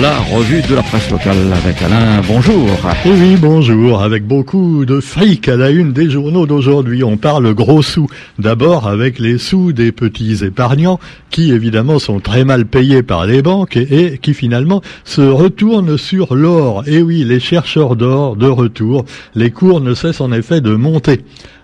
la 0.00 0.18
revue 0.18 0.62
de 0.62 0.74
la 0.74 0.82
presse 0.82 1.10
locale 1.10 1.36
avec 1.52 1.82
Alain. 1.82 2.22
Bonjour. 2.26 2.68
Et 3.04 3.10
oui, 3.10 3.36
bonjour. 3.36 4.02
Avec 4.02 4.26
beaucoup 4.26 4.84
de 4.84 5.00
fric 5.00 5.48
à 5.48 5.56
la 5.56 5.70
une 5.70 5.92
des 5.92 6.08
journaux 6.08 6.46
d'aujourd'hui. 6.46 7.04
On 7.04 7.16
parle 7.16 7.52
gros 7.54 7.82
sous. 7.82 8.06
D'abord 8.38 8.86
avec 8.86 9.18
les 9.18 9.38
sous 9.38 9.72
des 9.72 9.92
petits 9.92 10.44
épargnants 10.44 10.98
qui 11.30 11.52
évidemment 11.52 11.98
sont 11.98 12.20
très 12.20 12.44
mal 12.44 12.64
payés 12.64 13.02
par 13.02 13.26
les 13.26 13.42
banques 13.42 13.76
et, 13.76 14.18
qui 14.22 14.34
finalement 14.34 14.82
se 15.04 15.22
retournent 15.22 15.98
sur 15.98 16.34
l'or. 16.34 16.84
Et 16.86 17.02
oui, 17.02 17.24
les 17.24 17.40
chercheurs 17.40 17.96
d'or 17.96 18.36
de 18.36 18.48
retour. 18.48 19.04
Les 19.34 19.50
cours 19.50 19.80
ne 19.80 19.94
cessent 19.94 20.20
en 20.20 20.32
effet 20.32 20.60
de 20.60 20.74
monter. 20.74 21.20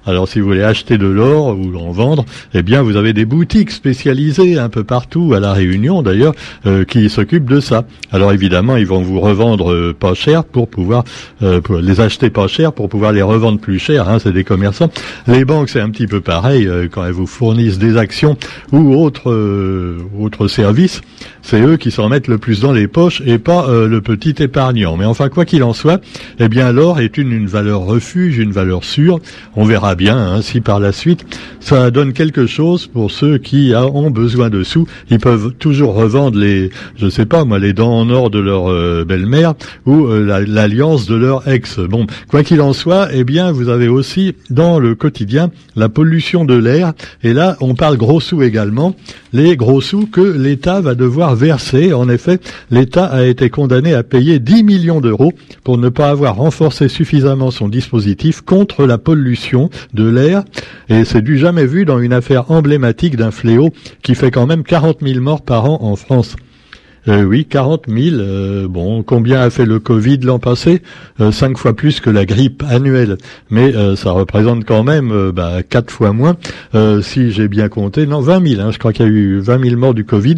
Alors 0.09 0.27
si 0.27 0.41
vous 0.41 0.47
voulez 0.47 0.63
acheter 0.63 0.97
de 0.97 1.07
l'or 1.07 1.55
ou 1.59 1.77
en 1.77 1.91
vendre, 1.91 2.25
eh 2.55 2.63
bien 2.63 2.81
vous 2.81 2.97
avez 2.97 3.13
des 3.13 3.27
boutiques 3.27 3.71
spécialisées 3.71 4.59
un 4.59 4.71
peu 4.71 4.83
partout, 4.83 5.35
à 5.35 5.39
la 5.39 5.53
Réunion 5.53 6.01
d'ailleurs, 6.01 6.33
euh, 6.65 6.87
qui 6.87 7.11
s'occupent 7.11 7.51
de 7.51 7.61
ça. 7.61 7.85
Alors 8.11 8.33
évidemment, 8.33 8.79
ils 8.79 8.87
vont 8.87 9.03
vous 9.03 9.21
revendre 9.21 9.71
euh, 9.71 9.93
pas 9.93 10.15
cher 10.15 10.45
pour 10.45 10.69
pouvoir 10.69 11.05
euh, 11.43 11.61
les 11.83 12.01
acheter 12.01 12.31
pas 12.31 12.49
cher 12.49 12.73
pour 12.73 12.89
pouvoir 12.89 13.13
les 13.13 13.21
revendre 13.21 13.61
plus 13.61 13.79
cher. 13.79 14.09
Hein, 14.09 14.19
c'est 14.19 14.33
des 14.33 14.45
commerçants. 14.45 14.91
Les 15.27 15.45
banques, 15.45 15.69
c'est 15.69 15.81
un 15.81 15.91
petit 15.91 16.07
peu 16.07 16.23
pareil 16.23 16.67
quand 16.91 17.05
elles 17.05 17.13
vous 17.13 17.27
fournissent 17.27 17.79
des 17.79 17.99
actions 17.99 18.39
ou 18.73 18.95
autres 18.95 20.49
services. 20.49 21.03
C'est 21.43 21.61
eux 21.61 21.77
qui 21.77 21.91
s'en 21.91 22.09
mettent 22.09 22.29
le 22.29 22.39
plus 22.39 22.61
dans 22.61 22.73
les 22.73 22.89
poches 22.89 23.23
et 23.27 23.39
pas 23.39 23.67
le 23.69 24.01
petit 24.01 24.35
épargnant. 24.43 24.97
Mais 24.97 25.05
enfin, 25.05 25.29
quoi 25.29 25.45
qu'il 25.45 25.63
en 25.63 25.75
soit, 25.75 26.01
eh 26.39 26.49
bien 26.49 26.73
l'or 26.73 27.01
est 27.01 27.19
une, 27.19 27.33
une 27.33 27.47
valeur 27.47 27.83
refuge, 27.83 28.39
une 28.39 28.53
valeur 28.53 28.85
sûre. 28.85 29.21
On 29.55 29.65
verra 29.65 29.95
bien 29.99 30.17
hein, 30.17 30.43
si 30.43 30.63
par 30.63 30.81
la 30.81 30.93
suite 30.93 31.27
ça 31.61 31.91
donne 31.91 32.15
quelque 32.15 32.47
chose 32.47 32.87
pour 32.87 33.11
ceux 33.11 33.37
qui 33.37 33.73
ont 33.75 34.11
besoin 34.11 34.49
de 34.49 34.63
sous. 34.63 34.87
Ils 35.11 35.19
peuvent 35.19 35.53
toujours 35.59 35.95
revendre 35.95 36.39
les, 36.39 36.71
je 36.97 37.11
sais 37.11 37.27
pas 37.27 37.45
moi, 37.45 37.59
les 37.59 37.75
dents 37.75 37.99
en 37.99 38.09
or 38.09 38.31
de 38.31 38.39
leur 38.39 38.71
euh, 38.71 39.05
belle-mère 39.05 39.55
ou 39.85 40.07
euh, 40.07 40.45
l'alliance 40.47 41.07
de 41.07 41.17
leur 41.17 41.47
ex. 41.49 41.81
Bon, 41.81 42.07
quoi 42.29 42.43
qu'il 42.43 42.61
en 42.63 42.73
soit, 42.73 43.09
eh 43.13 43.25
bien 43.25 43.53
vous 43.53 43.69
avez 43.69 43.89
aussi 43.89 44.35
dans 44.49 44.79
le 44.79 44.95
quotidien 44.95 45.51
la 45.77 45.89
pollution 45.89 46.45
de 46.45 46.55
l'air. 46.55 46.93
Et 47.23 47.33
là, 47.33 47.57
on 47.61 47.75
parle 47.75 47.97
gros 47.97 48.21
sous 48.21 48.43
également, 48.43 48.95
les 49.33 49.57
gros 49.57 49.81
sous 49.81 50.07
que 50.07 50.21
l'État 50.21 50.81
va 50.81 50.95
devoir 50.95 51.35
verser. 51.35 51.93
En 51.93 52.09
effet, 52.09 52.41
l'État 52.71 53.07
a 53.07 53.25
été 53.25 53.51
condamné 53.51 53.95
à 53.95 54.03
payer 54.05 54.39
10 54.39 54.63
millions 54.63 55.01
d'euros 55.01 55.33
pour 55.65 55.77
ne 55.77 55.89
pas 55.89 56.09
avoir 56.09 56.37
renforcé 56.37 56.89
suffisamment 56.89 57.51
son 57.51 57.69
dispositif 57.69 58.41
contre 58.41 58.87
la 58.87 58.97
pollution 58.97 59.71
de 59.93 60.09
l'air, 60.09 60.45
et 60.89 61.05
c'est 61.05 61.23
du 61.23 61.39
jamais 61.39 61.67
vu 61.67 61.85
dans 61.85 62.01
une 62.01 62.13
affaire 62.13 62.51
emblématique 62.51 63.17
d'un 63.17 63.31
fléau 63.31 63.71
qui 64.03 64.15
fait 64.15 64.31
quand 64.31 64.47
même 64.47 64.63
40 64.63 64.99
000 65.03 65.21
morts 65.21 65.43
par 65.43 65.65
an 65.65 65.79
en 65.83 65.97
France. 65.97 66.37
Euh, 67.09 67.25
oui, 67.25 67.47
40 67.47 67.85
000. 67.89 68.17
Euh, 68.17 68.69
bon, 68.69 69.03
combien 69.03 69.41
a 69.41 69.51
fait 69.51 69.65
le 69.65 69.79
Covid 69.79 70.19
l'an 70.19 70.39
passé? 70.39 70.83
Euh, 71.21 71.33
Cinq 71.33 71.57
fois 71.57 71.75
plus 71.75 72.01
que 72.01 72.11
la 72.11 72.27
grippe 72.27 72.63
annuelle. 72.69 73.17
Mais 73.51 73.73
ça 73.97 74.11
représente 74.11 74.65
quand 74.65 74.83
même 74.83 75.31
bah, 75.31 75.63
quatre 75.69 75.91
fois 75.91 76.13
moins, 76.13 76.37
si 77.03 77.31
j'ai 77.31 77.49
bien 77.49 77.69
compté. 77.69 78.07
Non, 78.07 78.21
20 78.21 78.47
000. 78.47 78.61
Hein, 78.61 78.71
je 78.73 78.79
crois 78.79 78.93
qu'il 78.93 79.07
y 79.07 79.09
a 79.09 79.13
eu 79.13 79.39
20 79.39 79.65
000 79.65 79.77
morts 79.77 79.95
du 79.95 80.05
Covid. 80.05 80.37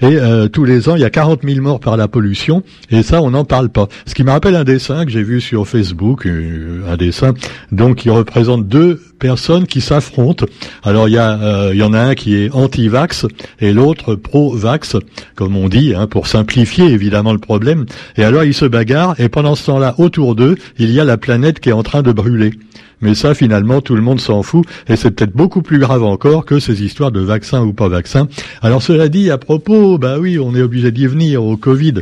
Et 0.00 0.16
tous 0.52 0.64
les 0.64 0.88
ans, 0.88 0.96
il 0.96 1.02
y 1.02 1.04
a 1.04 1.10
40 1.10 1.40
000 1.44 1.60
morts 1.60 1.80
par 1.80 1.96
la 1.96 2.08
pollution. 2.08 2.62
Et 2.90 3.02
ça, 3.02 3.22
on 3.22 3.30
n'en 3.30 3.44
parle 3.44 3.68
pas. 3.68 3.88
Ce 4.06 4.14
qui 4.14 4.24
me 4.24 4.30
rappelle 4.30 4.56
un 4.56 4.64
dessin 4.64 5.04
que 5.04 5.10
j'ai 5.10 5.22
vu 5.22 5.40
sur 5.40 5.66
Facebook, 5.68 6.26
un 6.26 6.96
dessin 6.96 7.34
donc 7.72 7.96
qui 7.96 8.10
représente 8.10 8.66
deux 8.66 9.00
personnes 9.18 9.66
qui 9.66 9.80
s'affrontent. 9.80 10.46
Alors 10.82 11.08
il 11.08 11.12
y, 11.12 11.72
il 11.72 11.78
y 11.78 11.82
en 11.82 11.92
a 11.92 12.00
un 12.00 12.14
qui 12.14 12.36
est 12.36 12.50
anti-vax 12.52 13.26
et 13.60 13.72
l'autre 13.72 14.14
pro-vax, 14.14 14.96
comme 15.34 15.56
on 15.56 15.68
dit. 15.68 15.94
Hein, 15.94 16.06
pour 16.06 16.26
simplifier 16.26 16.86
évidemment 16.86 17.32
le 17.32 17.38
problème. 17.38 17.86
Et 18.16 18.24
alors 18.24 18.44
ils 18.44 18.54
se 18.54 18.64
bagarrent 18.64 19.14
et 19.18 19.28
pendant 19.28 19.54
ce 19.54 19.66
temps-là, 19.66 19.94
autour 19.98 20.34
d'eux, 20.34 20.56
il 20.78 20.90
y 20.90 21.00
a 21.00 21.04
la 21.04 21.16
planète 21.16 21.60
qui 21.60 21.68
est 21.68 21.72
en 21.72 21.82
train 21.82 22.02
de 22.02 22.12
brûler. 22.12 22.52
Mais 23.00 23.14
ça, 23.14 23.34
finalement, 23.34 23.80
tout 23.80 23.94
le 23.94 24.02
monde 24.02 24.20
s'en 24.20 24.42
fout, 24.42 24.66
et 24.88 24.96
c'est 24.96 25.12
peut-être 25.12 25.32
beaucoup 25.32 25.62
plus 25.62 25.78
grave 25.78 26.02
encore 26.02 26.44
que 26.44 26.58
ces 26.58 26.82
histoires 26.82 27.12
de 27.12 27.20
vaccin 27.20 27.62
ou 27.62 27.72
pas 27.72 27.88
vaccin. 27.88 28.26
Alors 28.60 28.82
cela 28.82 29.08
dit, 29.08 29.30
à 29.30 29.38
propos, 29.38 29.98
bah 29.98 30.18
oui, 30.18 30.38
on 30.38 30.54
est 30.56 30.62
obligé 30.62 30.90
d'y 30.90 31.06
venir 31.06 31.44
au 31.44 31.56
Covid 31.56 31.94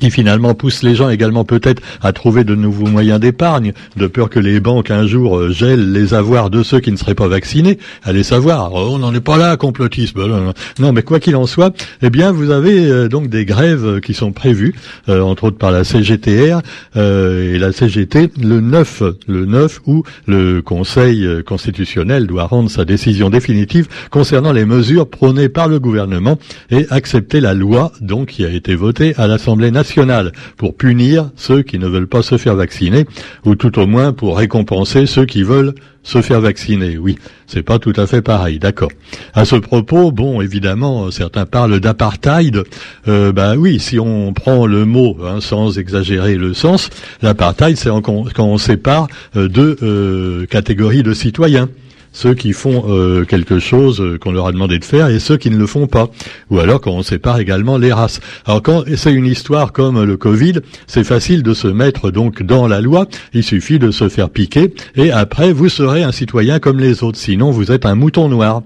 qui 0.00 0.10
finalement 0.10 0.54
pousse 0.54 0.82
les 0.82 0.94
gens 0.94 1.10
également 1.10 1.44
peut-être 1.44 1.82
à 2.00 2.12
trouver 2.12 2.44
de 2.44 2.54
nouveaux 2.54 2.86
moyens 2.86 3.20
d'épargne, 3.20 3.72
de 3.96 4.06
peur 4.06 4.30
que 4.30 4.40
les 4.40 4.60
banques 4.60 4.90
un 4.90 5.06
jour 5.06 5.38
euh, 5.38 5.50
gèlent 5.50 5.92
les 5.92 6.14
avoirs 6.14 6.50
de 6.50 6.62
ceux 6.62 6.80
qui 6.80 6.90
ne 6.90 6.96
seraient 6.96 7.14
pas 7.14 7.28
vaccinés. 7.28 7.78
Allez 8.02 8.22
savoir, 8.22 8.72
oh, 8.72 8.90
on 8.92 8.98
n'en 8.98 9.14
est 9.14 9.20
pas 9.20 9.36
là, 9.36 9.56
complotisme. 9.56 10.52
Non, 10.78 10.92
mais 10.92 11.02
quoi 11.02 11.20
qu'il 11.20 11.36
en 11.36 11.46
soit, 11.46 11.74
eh 12.02 12.10
bien, 12.10 12.32
vous 12.32 12.50
avez 12.50 12.86
euh, 12.86 13.08
donc 13.08 13.28
des 13.28 13.44
grèves 13.44 14.00
qui 14.00 14.14
sont 14.14 14.32
prévues, 14.32 14.74
euh, 15.08 15.20
entre 15.20 15.44
autres 15.44 15.58
par 15.58 15.70
la 15.70 15.84
CGTR 15.84 16.60
et 16.96 17.58
la 17.58 17.72
CGT, 17.72 18.30
le 18.40 18.60
9, 18.60 19.02
le 19.26 19.46
9 19.46 19.80
où 19.86 20.02
le 20.26 20.60
Conseil 20.62 21.26
constitutionnel 21.44 22.26
doit 22.26 22.44
rendre 22.44 22.70
sa 22.70 22.84
décision 22.84 23.30
définitive 23.30 23.88
concernant 24.10 24.52
les 24.52 24.64
mesures 24.64 25.08
prônées 25.08 25.48
par 25.48 25.68
le 25.68 25.78
gouvernement 25.78 26.38
et 26.70 26.86
accepter 26.90 27.40
la 27.40 27.54
loi 27.54 27.92
donc 28.00 28.28
qui 28.28 28.44
a 28.44 28.50
été 28.50 28.74
votée 28.74 29.14
à 29.16 29.26
l'Assemblée 29.26 29.70
nationale 29.70 29.81
pour 30.56 30.76
punir 30.76 31.30
ceux 31.36 31.62
qui 31.62 31.78
ne 31.78 31.86
veulent 31.86 32.08
pas 32.08 32.22
se 32.22 32.38
faire 32.38 32.56
vacciner, 32.56 33.06
ou 33.44 33.54
tout 33.54 33.78
au 33.78 33.86
moins 33.86 34.12
pour 34.12 34.36
récompenser 34.38 35.06
ceux 35.06 35.26
qui 35.26 35.42
veulent 35.42 35.74
se 36.02 36.20
faire 36.20 36.40
vacciner. 36.40 36.98
Oui, 36.98 37.16
c'est 37.46 37.62
pas 37.62 37.78
tout 37.78 37.92
à 37.96 38.06
fait 38.06 38.22
pareil, 38.22 38.58
d'accord. 38.58 38.90
À 39.34 39.44
ce 39.44 39.56
propos, 39.56 40.10
bon, 40.10 40.40
évidemment, 40.40 41.10
certains 41.10 41.46
parlent 41.46 41.78
d'apartheid. 41.78 42.64
Euh, 43.06 43.32
bah 43.32 43.54
oui, 43.56 43.78
si 43.78 43.98
on 44.00 44.32
prend 44.32 44.66
le 44.66 44.84
mot 44.84 45.16
hein, 45.24 45.40
sans 45.40 45.78
exagérer 45.78 46.36
le 46.36 46.54
sens, 46.54 46.90
l'apartheid, 47.22 47.76
c'est 47.76 47.90
quand 48.02 48.34
on 48.38 48.58
sépare 48.58 49.06
euh, 49.36 49.48
deux 49.48 49.76
euh, 49.82 50.46
catégories 50.46 51.02
de 51.02 51.14
citoyens 51.14 51.68
ceux 52.12 52.34
qui 52.34 52.52
font 52.52 52.84
euh, 52.88 53.24
quelque 53.24 53.58
chose 53.58 54.00
euh, 54.00 54.18
qu'on 54.18 54.32
leur 54.32 54.46
a 54.46 54.52
demandé 54.52 54.78
de 54.78 54.84
faire 54.84 55.08
et 55.08 55.18
ceux 55.18 55.36
qui 55.36 55.50
ne 55.50 55.56
le 55.56 55.66
font 55.66 55.86
pas. 55.86 56.08
Ou 56.50 56.58
alors 56.58 56.80
quand 56.80 56.92
on 56.92 57.02
sépare 57.02 57.40
également 57.40 57.78
les 57.78 57.92
races. 57.92 58.20
Alors 58.46 58.62
quand 58.62 58.84
c'est 58.96 59.12
une 59.12 59.26
histoire 59.26 59.72
comme 59.72 60.02
le 60.02 60.16
Covid, 60.16 60.60
c'est 60.86 61.04
facile 61.04 61.42
de 61.42 61.54
se 61.54 61.68
mettre 61.68 62.10
donc 62.10 62.42
dans 62.42 62.68
la 62.68 62.80
loi. 62.80 63.06
Il 63.32 63.42
suffit 63.42 63.78
de 63.78 63.90
se 63.90 64.08
faire 64.08 64.30
piquer 64.30 64.74
et 64.94 65.10
après 65.10 65.52
vous 65.52 65.68
serez 65.68 66.02
un 66.02 66.12
citoyen 66.12 66.58
comme 66.58 66.78
les 66.78 67.02
autres. 67.02 67.18
Sinon 67.18 67.50
vous 67.50 67.72
êtes 67.72 67.86
un 67.86 67.94
mouton 67.94 68.28
noir. 68.28 68.62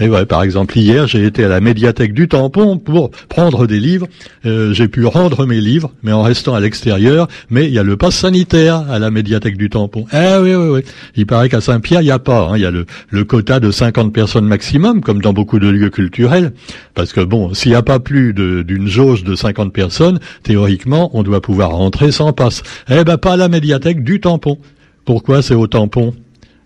Et 0.00 0.08
ouais, 0.08 0.26
par 0.26 0.42
exemple, 0.42 0.76
hier, 0.76 1.06
j'ai 1.06 1.24
été 1.24 1.44
à 1.44 1.48
la 1.48 1.60
médiathèque 1.60 2.14
du 2.14 2.26
Tampon 2.26 2.78
pour 2.78 3.10
prendre 3.28 3.66
des 3.66 3.78
livres. 3.78 4.08
Euh, 4.44 4.72
j'ai 4.72 4.88
pu 4.88 5.06
rendre 5.06 5.46
mes 5.46 5.60
livres, 5.60 5.92
mais 6.02 6.12
en 6.12 6.22
restant 6.22 6.54
à 6.54 6.60
l'extérieur. 6.60 7.28
Mais 7.50 7.66
il 7.66 7.72
y 7.72 7.78
a 7.78 7.82
le 7.82 7.96
pass 7.96 8.16
sanitaire 8.16 8.90
à 8.90 8.98
la 8.98 9.10
médiathèque 9.10 9.56
du 9.56 9.70
Tampon. 9.70 10.06
Eh 10.12 10.36
oui, 10.40 10.54
oui, 10.54 10.68
oui. 10.68 10.80
Il 11.16 11.26
paraît 11.26 11.48
qu'à 11.48 11.60
Saint-Pierre, 11.60 12.00
il 12.02 12.06
n'y 12.06 12.10
a 12.10 12.18
pas. 12.18 12.48
Hein. 12.48 12.56
Il 12.56 12.62
y 12.62 12.66
a 12.66 12.70
le, 12.70 12.86
le, 13.10 13.24
quota 13.24 13.60
de 13.60 13.70
50 13.70 14.12
personnes 14.12 14.46
maximum, 14.46 15.00
comme 15.00 15.22
dans 15.22 15.32
beaucoup 15.32 15.58
de 15.58 15.68
lieux 15.68 15.90
culturels. 15.90 16.52
Parce 16.94 17.12
que 17.12 17.20
bon, 17.20 17.54
s'il 17.54 17.70
n'y 17.70 17.76
a 17.76 17.82
pas 17.82 18.00
plus 18.00 18.34
d'une 18.34 18.88
jauge 18.88 19.22
de 19.22 19.34
50 19.34 19.72
personnes, 19.72 20.18
théoriquement, 20.42 21.10
on 21.14 21.22
doit 21.22 21.40
pouvoir 21.40 21.70
rentrer 21.70 22.10
sans 22.10 22.32
passe. 22.32 22.62
Eh 22.90 23.04
ben, 23.04 23.16
pas 23.16 23.34
à 23.34 23.36
la 23.36 23.48
médiathèque 23.48 24.02
du 24.02 24.20
Tampon. 24.20 24.58
Pourquoi 25.04 25.42
c'est 25.42 25.54
au 25.54 25.66
tampon? 25.66 26.14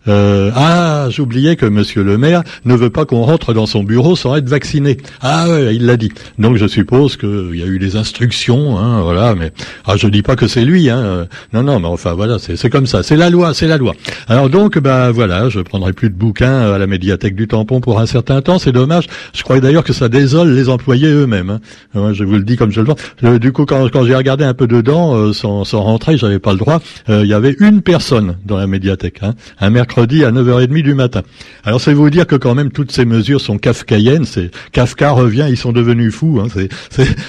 Euh, 0.09 0.51
ah, 0.55 1.09
j'oubliais 1.11 1.57
que 1.57 1.67
Monsieur 1.67 2.03
le 2.03 2.17
maire 2.19 2.43
ne 2.65 2.75
veut 2.75 2.91
pas 2.91 3.05
qu'on 3.05 3.23
rentre 3.23 3.53
dans 3.53 3.67
son 3.67 3.83
bureau 3.83 4.17
sans 4.17 4.37
être 4.37 4.49
vacciné. 4.49 4.97
Ah 5.21 5.49
ouais, 5.49 5.77
il 5.77 5.87
l'a 5.87 5.97
dit. 5.97 6.13
Donc 6.39 6.57
je 6.57 6.67
suppose 6.67 7.17
qu'il 7.17 7.55
y 7.55 7.63
a 7.63 7.67
eu 7.67 7.79
des 7.79 7.97
instructions, 7.97 8.79
hein, 8.79 9.03
voilà. 9.03 9.35
Mais 9.35 9.53
ah, 9.85 9.97
je 9.97 10.09
dis 10.09 10.23
pas 10.23 10.37
que 10.37 10.47
c'est 10.47 10.65
lui, 10.65 10.89
hein. 10.89 11.27
Non, 11.53 11.63
non, 11.63 11.81
mais 11.81 11.89
enfin 11.89 12.15
voilà, 12.15 12.39
c'est 12.39 12.71
comme 12.71 12.87
ça. 12.87 13.03
C'est 13.03 13.17
la 13.17 13.31
loi, 13.31 13.55
c'est 13.55 13.67
la 13.67 13.77
loi. 13.77 13.95
Alors 14.29 14.49
donc, 14.49 14.79
bah 14.79 15.11
voilà, 15.11 15.49
je 15.49 15.61
prendrai 15.61 15.93
plus 15.93 16.11
de 16.11 16.15
bouquins 16.15 16.73
à 16.73 16.79
la 16.79 16.87
médiathèque 16.87 17.35
du 17.35 17.47
Tampon 17.47 17.81
pour 17.81 18.01
un 18.01 18.07
certain 18.07 18.41
temps. 18.41 18.59
C'est 18.59 18.73
dommage. 18.73 19.07
Je 19.35 19.43
crois 19.43 19.61
d'ailleurs 19.61 19.85
que 19.85 19.93
ça 19.93 20.09
désole 20.09 20.55
les 20.55 20.69
employés 20.69 21.09
eux-mêmes. 21.09 21.59
Hein. 21.95 22.13
Je 22.13 22.25
vous 22.25 22.35
le 22.35 22.45
dis 22.45 22.57
comme 22.57 22.71
je 22.71 22.81
le 22.81 22.87
vois. 22.87 22.97
Euh, 23.25 23.39
du 23.39 23.53
coup, 23.53 23.67
quand, 23.67 23.89
j'ai 24.05 24.15
regardé 24.15 24.45
un 24.45 24.55
peu 24.55 24.67
dedans, 24.67 25.15
euh, 25.15 25.33
sans, 25.33 25.65
sans 25.65 25.83
rentrer, 25.83 26.17
j'avais 26.17 26.39
pas 26.39 26.53
le 26.53 26.59
droit. 26.59 26.81
Il 27.09 27.27
y 27.27 27.35
avait 27.35 27.57
une 27.61 27.83
personne 27.83 28.37
dans 28.45 28.57
la 28.57 28.67
médiathèque, 28.67 29.19
hein, 29.23 29.35
un 29.61 29.71
mercredi 29.71 29.98
à 29.99 30.31
9h30 30.31 30.83
du 30.83 30.95
matin. 30.95 31.23
Alors 31.65 31.81
c'est 31.81 31.93
vous 31.93 32.11
dire 32.11 32.27
que 32.27 32.37
quand 32.37 32.55
même 32.55 32.71
toutes 32.71 32.93
ces 32.93 33.05
mesures 33.05 33.41
sont 33.41 33.59
kafkaïennes, 33.59 34.25
c'est 34.25 34.51
Kafka 34.73 35.11
revient, 35.11 35.47
ils 35.49 35.57
sont 35.57 35.73
devenus 35.73 36.15
fous, 36.15 36.41
hein. 36.41 36.49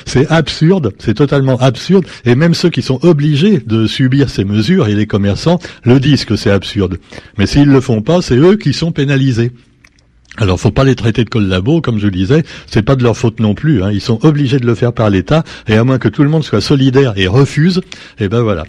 c'est 0.06 0.30
absurde, 0.32 0.94
c'est 1.00 1.16
totalement 1.16 1.58
absurde, 1.58 2.06
et 2.26 2.36
même 2.36 2.54
ceux 2.54 2.70
qui 2.70 2.82
sont 2.82 3.00
obligés 3.04 3.60
de 3.66 3.88
subir 3.88 4.30
ces 4.30 4.46
mesures, 4.46 4.88
et 4.88 4.94
les 4.94 5.08
commerçants, 5.08 5.60
le 5.84 6.00
disent 6.00 6.26
que 6.26 6.36
c'est 6.36 6.52
absurde. 6.52 6.98
Mais 7.38 7.48
s'ils 7.48 7.70
le 7.70 7.82
font 7.82 8.02
pas, 8.02 8.22
c'est 8.22 8.38
eux 8.38 8.56
qui 8.56 8.74
sont 8.74 8.92
pénalisés. 8.92 9.52
Alors, 10.38 10.60
faut 10.60 10.72
pas 10.72 10.84
les 10.84 10.96
traiter 10.96 11.26
de 11.26 11.30
collabos, 11.30 11.82
comme 11.82 12.00
je 12.00 12.06
le 12.06 12.12
disais, 12.12 12.44
c'est 12.66 12.84
pas 12.84 12.96
de 12.96 13.04
leur 13.04 13.18
faute 13.18 13.40
non 13.40 13.56
plus. 13.56 13.84
Hein. 13.84 13.92
Ils 13.92 14.00
sont 14.00 14.24
obligés 14.26 14.60
de 14.60 14.66
le 14.66 14.76
faire 14.76 14.94
par 14.94 15.10
l'État, 15.10 15.44
et 15.68 15.76
à 15.76 15.84
moins 15.84 15.98
que 15.98 16.08
tout 16.08 16.24
le 16.24 16.30
monde 16.30 16.44
soit 16.44 16.62
solidaire 16.62 17.14
et 17.18 17.28
refuse, 17.28 17.82
eh 18.20 18.30
ben 18.30 18.42
voilà 18.42 18.64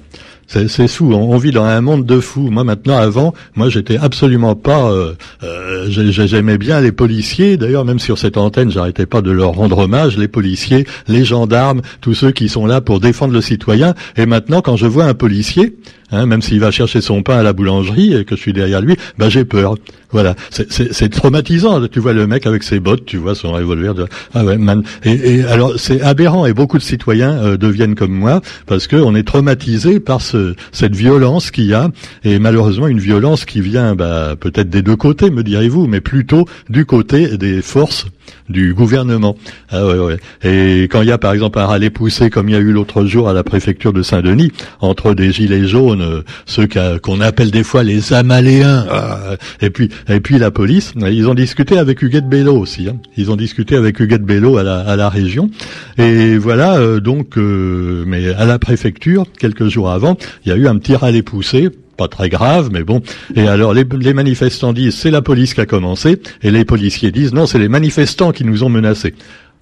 C'est 0.53 0.89
fou. 0.89 1.13
On, 1.15 1.37
vit 1.37 1.53
dans 1.53 1.63
un 1.63 1.81
monde 1.81 2.05
de 2.05 2.19
fous. 2.19 2.51
Moi 2.51 2.65
maintenant, 2.65 2.97
avant, 2.97 3.35
moi 3.55 3.69
j'étais 3.69 3.97
absolument 3.97 4.57
pas. 4.57 4.91
Euh, 4.91 5.13
euh, 5.45 5.87
J'aimais 5.89 6.59
bien 6.59 6.81
les 6.81 6.91
policiers. 6.91 7.57
D'ailleurs, 7.57 7.85
même 7.85 8.01
sur 8.01 8.19
cette 8.19 8.37
antenne, 8.37 8.69
j'arrêtais 8.69 9.07
pas 9.07 9.23
de 9.23 9.31
leur 9.31 9.53
rendre 9.53 9.79
hommage. 9.79 10.19
Les 10.19 10.27
policiers, 10.27 10.89
les 11.07 11.25
gendarmes, 11.25 11.83
tous 12.01 12.15
ceux 12.15 12.33
qui 12.33 12.49
sont 12.49 12.67
là 12.67 12.81
pour 12.81 12.99
défendre 12.99 13.33
le 13.33 13.41
citoyen. 13.41 13.95
Et 14.17 14.27
maintenant, 14.27 14.61
quand 14.61 14.75
je 14.75 14.87
vois 14.87 15.05
un 15.05 15.15
policier, 15.15 15.77
Hein, 16.13 16.27
même 16.27 16.43
s'il 16.43 16.61
va 16.61 16.71
chercher 16.71 17.01
son 17.01 17.23
pain 17.23 17.39
à 17.39 17.43
la 17.43 17.53
boulangerie 17.53 18.15
et 18.15 18.25
que 18.25 18.35
je 18.35 18.41
suis 18.41 18.53
derrière 18.53 18.81
lui, 18.81 18.97
ben 19.19 19.29
j'ai 19.29 19.45
peur. 19.45 19.77
Voilà, 20.13 20.35
c'est 20.51 21.09
traumatisant. 21.09 21.87
Tu 21.87 22.01
vois 22.01 22.13
le 22.13 22.27
mec 22.27 22.47
avec 22.47 22.63
ses 22.65 22.81
bottes, 22.81 23.05
tu 23.05 23.17
vois 23.17 23.35
son 23.35 23.53
revolver. 23.53 23.95
De... 23.95 24.07
Ah 24.35 24.45
ouais, 24.45 24.59
man. 24.59 24.83
Et, 25.05 25.43
alors 25.45 25.75
c'est 25.79 26.01
aberrant 26.03 26.47
et 26.47 26.53
beaucoup 26.53 26.79
de 26.79 26.83
citoyens 26.83 27.33
euh, 27.39 27.57
deviennent 27.57 27.95
comme 27.95 28.13
moi 28.13 28.41
parce 28.67 28.87
que 28.87 28.97
on 28.97 29.15
est 29.15 29.23
traumatisé 29.23 30.01
par 30.01 30.21
ce, 30.21 30.55
cette 30.73 30.97
violence 30.97 31.51
qu'il 31.51 31.67
y 31.67 31.75
a 31.75 31.91
et 32.25 32.39
malheureusement 32.39 32.89
une 32.89 32.99
violence 32.99 33.45
qui 33.45 33.61
vient 33.61 33.95
bah, 33.95 34.35
peut-être 34.39 34.69
des 34.69 34.83
deux 34.83 34.97
côtés, 34.97 35.31
me 35.31 35.43
direz-vous, 35.43 35.87
mais 35.87 36.01
plutôt 36.01 36.47
du 36.69 36.87
côté 36.87 37.37
des 37.37 37.63
forces 37.63 38.07
du 38.49 38.75
gouvernement. 38.75 39.37
Ah 39.71 39.87
ouais, 39.87 39.99
ouais. 39.99 40.17
Et 40.43 40.85
quand 40.85 41.03
il 41.03 41.09
y 41.09 41.13
a 41.13 41.19
par 41.19 41.33
exemple 41.33 41.59
un 41.59 41.67
râler 41.67 41.91
poussé 41.91 42.31
comme 42.31 42.49
il 42.49 42.53
y 42.53 42.57
a 42.57 42.61
eu 42.61 42.73
l'autre 42.73 43.05
jour 43.05 43.29
à 43.29 43.33
la 43.33 43.45
préfecture 43.45 43.93
de 43.93 44.03
Saint-Denis 44.03 44.53
entre 44.81 45.15
des 45.15 45.33
gilets 45.33 45.67
jaunes, 45.67 46.03
euh, 46.03 46.23
ceux 46.47 46.69
qu'on 47.03 47.21
appelle 47.21 47.51
des 47.51 47.65
fois 47.65 47.83
les 47.83 48.13
Amaléens, 48.13 48.87
ah, 48.91 49.37
et 49.61 49.71
puis 49.71 49.91
et 50.09 50.21
puis 50.21 50.39
la 50.39 50.51
police, 50.51 50.93
ils 50.97 51.29
ont 51.29 51.35
discuté 51.35 51.79
avec 51.79 52.03
Huguette 52.03 52.29
Bello 52.29 52.57
aussi. 52.57 52.89
Hein. 52.89 52.97
Ils 53.17 53.31
ont 53.31 53.37
discuté 53.37 53.77
avec 53.77 54.01
Huguette 54.01 54.25
Bello 54.25 54.57
à 54.57 54.63
la, 54.63 54.81
à 54.81 54.97
la 54.97 55.09
région. 55.09 55.51
Et 55.99 56.37
voilà 56.37 56.79
euh, 56.79 57.01
donc, 57.01 57.37
euh, 57.39 58.05
mais 58.07 58.33
à 58.35 58.45
la 58.45 58.59
préfecture 58.59 59.25
quelques 59.39 59.69
jours 59.69 59.91
avant, 59.91 60.17
il 60.45 60.51
y 60.51 60.53
a 60.53 60.57
eu 60.57 60.67
un 60.67 60.77
petit 60.79 60.97
râler 60.97 61.23
poussé 61.23 61.71
pas 62.01 62.09
très 62.09 62.31
grave, 62.31 62.71
mais 62.73 62.83
bon. 62.83 63.03
Et 63.37 63.47
alors 63.47 63.75
les, 63.75 64.15
manifestants 64.15 64.73
disent 64.73 64.95
c'est 64.95 65.11
la 65.11 65.21
police 65.21 65.53
qui 65.53 65.61
a 65.61 65.67
commencé, 65.67 66.19
et 66.43 66.51
les 66.51 66.65
policiers 66.65 67.11
disent 67.11 67.35
non, 67.35 67.45
c'est 67.45 67.59
les 67.59 67.69
manifestants 67.69 68.33
qui 68.33 68.45
nous 68.45 68.65
ont 68.65 68.71
menacés. 68.71 69.15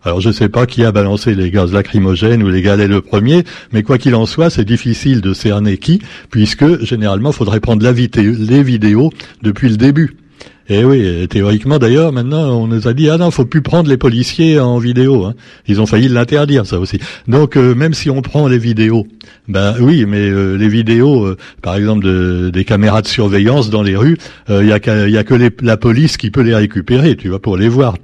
Alors 0.04 0.20
je 0.20 0.28
ne 0.28 0.32
sais 0.32 0.48
pas 0.48 0.64
qui 0.64 0.84
a 0.84 0.92
balancé 0.92 1.34
les 1.34 1.50
gaz 1.50 1.72
lacrymogènes 1.72 2.44
ou 2.44 2.48
les 2.48 2.62
galets 2.62 2.86
le 2.86 3.00
premier, 3.00 3.42
mais 3.72 3.82
quoi 3.82 3.98
qu'il 3.98 4.14
en 4.14 4.24
soit, 4.24 4.50
c'est 4.50 4.64
difficile 4.64 5.20
de 5.20 5.34
cerner 5.34 5.78
qui, 5.78 6.00
puisque 6.30 6.84
généralement, 6.84 7.30
il 7.30 7.34
faudrait 7.34 7.58
prendre 7.58 7.82
la 7.82 7.90
les 7.90 8.62
vidéos 8.62 9.10
depuis 9.42 9.68
le 9.68 9.76
début. 9.76 10.16
Et 10.70 10.80
eh 10.80 10.84
oui, 10.84 11.26
théoriquement 11.28 11.78
d'ailleurs, 11.78 12.12
maintenant 12.12 12.50
on 12.50 12.66
nous 12.66 12.88
a 12.88 12.92
dit 12.92 13.08
ah 13.08 13.16
non, 13.16 13.30
faut 13.30 13.46
plus 13.46 13.62
prendre 13.62 13.88
les 13.88 13.96
policiers 13.96 14.60
en 14.60 14.76
vidéo. 14.76 15.24
Hein. 15.24 15.34
Ils 15.66 15.80
ont 15.80 15.86
failli 15.86 16.08
l'interdire 16.08 16.66
ça 16.66 16.78
aussi. 16.78 17.00
Donc 17.26 17.56
euh, 17.56 17.74
même 17.74 17.94
si 17.94 18.10
on 18.10 18.20
prend 18.20 18.46
les 18.48 18.58
vidéos, 18.58 19.06
ben 19.48 19.74
oui, 19.80 20.04
mais 20.06 20.28
euh, 20.28 20.56
les 20.56 20.68
vidéos, 20.68 21.24
euh, 21.24 21.36
par 21.62 21.74
exemple 21.74 22.04
de, 22.04 22.50
des 22.50 22.66
caméras 22.66 23.00
de 23.00 23.06
surveillance 23.06 23.70
dans 23.70 23.82
les 23.82 23.96
rues, 23.96 24.18
il 24.50 24.66
y 24.66 24.72
a, 24.72 25.08
y 25.08 25.16
a 25.16 25.24
que 25.24 25.50
la 25.62 25.76
police 25.78 26.18
qui 26.18 26.30
peut 26.30 26.42
les 26.42 26.54
récupérer, 26.54 27.16
tu 27.16 27.30
vois, 27.30 27.40
pour 27.40 27.56
les 27.56 27.68
voir. 27.68 27.94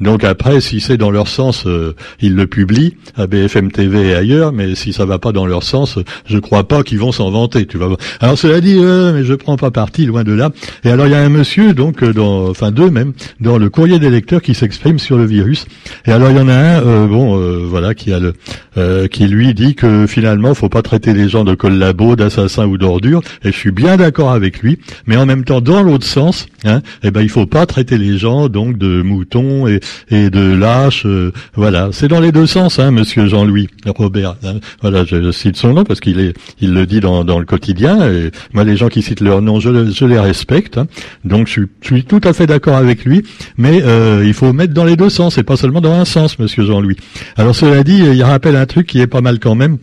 Donc 0.00 0.24
après, 0.24 0.60
si 0.60 0.80
c'est 0.80 0.96
dans 0.96 1.12
leur 1.12 1.28
sens, 1.28 1.66
euh, 1.66 1.94
ils 2.20 2.34
le 2.34 2.48
publient 2.48 2.96
à 3.16 3.28
BFM 3.28 3.70
TV 3.70 4.08
et 4.08 4.14
ailleurs, 4.14 4.52
mais 4.52 4.74
si 4.74 4.92
ça 4.92 5.04
va 5.04 5.20
pas 5.20 5.30
dans 5.30 5.46
leur 5.46 5.62
sens, 5.62 6.00
je 6.26 6.38
crois 6.38 6.66
pas 6.66 6.82
qu'ils 6.82 6.98
vont 6.98 7.12
s'en 7.12 7.30
vanter. 7.30 7.64
Tu 7.66 7.78
voir. 7.78 7.96
Alors 8.20 8.36
cela 8.36 8.60
dit, 8.60 8.76
euh, 8.78 9.12
mais 9.12 9.24
je 9.24 9.34
prends 9.34 9.56
pas 9.56 9.70
parti, 9.70 10.04
loin 10.04 10.24
de 10.24 10.32
là. 10.32 10.50
Et 10.82 10.90
alors 10.90 11.06
il 11.06 11.12
y 11.12 11.14
a 11.14 11.20
un 11.20 11.28
monsieur, 11.28 11.74
donc 11.74 12.02
euh, 12.02 12.12
dans, 12.12 12.48
enfin 12.48 12.72
deux 12.72 12.90
même, 12.90 13.12
dans 13.40 13.56
le 13.56 13.70
courrier 13.70 14.00
des 14.00 14.10
lecteurs 14.10 14.42
qui 14.42 14.54
s'exprime 14.54 14.98
sur 14.98 15.16
le 15.16 15.26
virus. 15.26 15.64
Et 16.06 16.10
alors 16.10 16.30
il 16.30 16.38
y 16.38 16.40
en 16.40 16.48
a 16.48 16.54
un, 16.54 17.06
bon, 17.06 17.36
voilà, 17.66 17.94
qui 17.94 18.12
a 18.12 18.18
le, 18.18 19.06
qui 19.06 19.28
lui 19.28 19.54
dit 19.54 19.76
que 19.76 20.08
finalement, 20.08 20.54
faut 20.54 20.68
pas 20.68 20.82
traiter 20.82 21.14
les 21.14 21.28
gens 21.28 21.44
de 21.44 21.54
collabos, 21.54 22.16
d'assassins 22.16 22.66
ou 22.66 22.78
d'ordures. 22.78 23.22
Et 23.44 23.52
je 23.52 23.56
suis 23.56 23.70
bien 23.70 23.96
d'accord 23.96 24.32
avec 24.32 24.60
lui, 24.60 24.80
mais 25.06 25.16
en 25.16 25.26
même 25.26 25.44
temps, 25.44 25.60
dans 25.60 25.82
l'autre 25.82 26.06
sens, 26.06 26.46
hein, 26.64 26.80
eh 27.04 27.12
ben 27.12 27.22
il 27.22 27.28
faut 27.28 27.46
pas 27.46 27.64
traiter 27.66 27.96
les 27.96 28.18
gens 28.18 28.48
donc 28.48 28.76
de 28.76 29.00
moutons 29.00 29.68
et 29.68 29.80
et 30.10 30.30
de 30.30 30.54
lâche. 30.54 31.06
Euh, 31.06 31.32
voilà, 31.54 31.90
c'est 31.92 32.08
dans 32.08 32.20
les 32.20 32.32
deux 32.32 32.46
sens, 32.46 32.78
hein, 32.78 32.90
Monsieur 32.90 33.26
Jean-Louis 33.26 33.68
Robert. 33.86 34.36
Hein. 34.44 34.54
Voilà, 34.80 35.04
je, 35.04 35.30
cite 35.30 35.56
son 35.56 35.74
nom 35.74 35.84
parce 35.84 36.00
qu'il 36.00 36.20
est, 36.20 36.34
il 36.60 36.72
le 36.72 36.86
dit 36.86 37.00
dans, 37.00 37.22
le 37.22 37.44
quotidien. 37.44 38.10
Et 38.10 38.30
moi, 38.52 38.64
les 38.64 38.76
gens 38.76 38.88
qui 38.88 39.02
citent 39.02 39.20
leur 39.20 39.42
nom, 39.42 39.60
je, 39.60 39.90
je 39.90 40.04
les 40.04 40.18
respecte. 40.18 40.78
Hein. 40.78 40.86
Donc, 41.24 41.48
je 41.48 41.62
suis, 41.82 42.04
tout 42.04 42.20
à 42.24 42.32
fait 42.32 42.46
d'accord 42.46 42.76
avec 42.76 43.04
lui. 43.04 43.22
Mais 43.56 43.82
euh, 43.82 44.22
il 44.26 44.34
faut 44.34 44.52
mettre 44.52 44.74
dans 44.74 44.84
les 44.84 44.96
deux 44.96 45.10
sens 45.10 45.38
et 45.38 45.42
pas 45.42 45.56
seulement 45.56 45.80
dans 45.80 45.94
un 45.94 46.04
sens, 46.04 46.38
Monsieur 46.38 46.64
Jean-Louis. 46.64 46.96
Alors, 47.36 47.54
cela 47.54 47.82
dit, 47.82 47.98
il 47.98 48.22
rappelle 48.22 48.56
un 48.56 48.66
truc 48.66 48.86
qui 48.86 49.00
est 49.00 49.06
pas 49.06 49.20
mal 49.20 49.38
quand 49.38 49.54
même. 49.54 49.78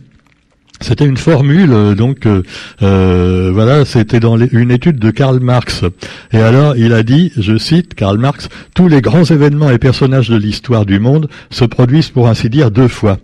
C'était 0.82 1.06
une 1.06 1.16
formule, 1.16 1.72
euh, 1.72 1.94
donc 1.94 2.26
euh, 2.26 2.42
euh, 2.82 3.50
voilà, 3.52 3.84
c'était 3.84 4.18
dans 4.18 4.36
une 4.36 4.70
étude 4.72 4.98
de 4.98 5.10
Karl 5.10 5.38
Marx. 5.38 5.84
Et 6.32 6.38
alors, 6.38 6.76
il 6.76 6.92
a 6.92 7.04
dit, 7.04 7.32
je 7.36 7.56
cite 7.56 7.94
Karl 7.94 8.18
Marx, 8.18 8.48
tous 8.74 8.88
les 8.88 9.00
grands 9.00 9.24
événements 9.24 9.70
et 9.70 9.78
personnages 9.78 10.28
de 10.28 10.36
l'histoire 10.36 10.84
du 10.84 10.98
monde 10.98 11.28
se 11.50 11.64
produisent 11.64 12.10
pour 12.10 12.28
ainsi 12.28 12.50
dire 12.50 12.72
deux 12.72 12.88
fois. 12.88 13.18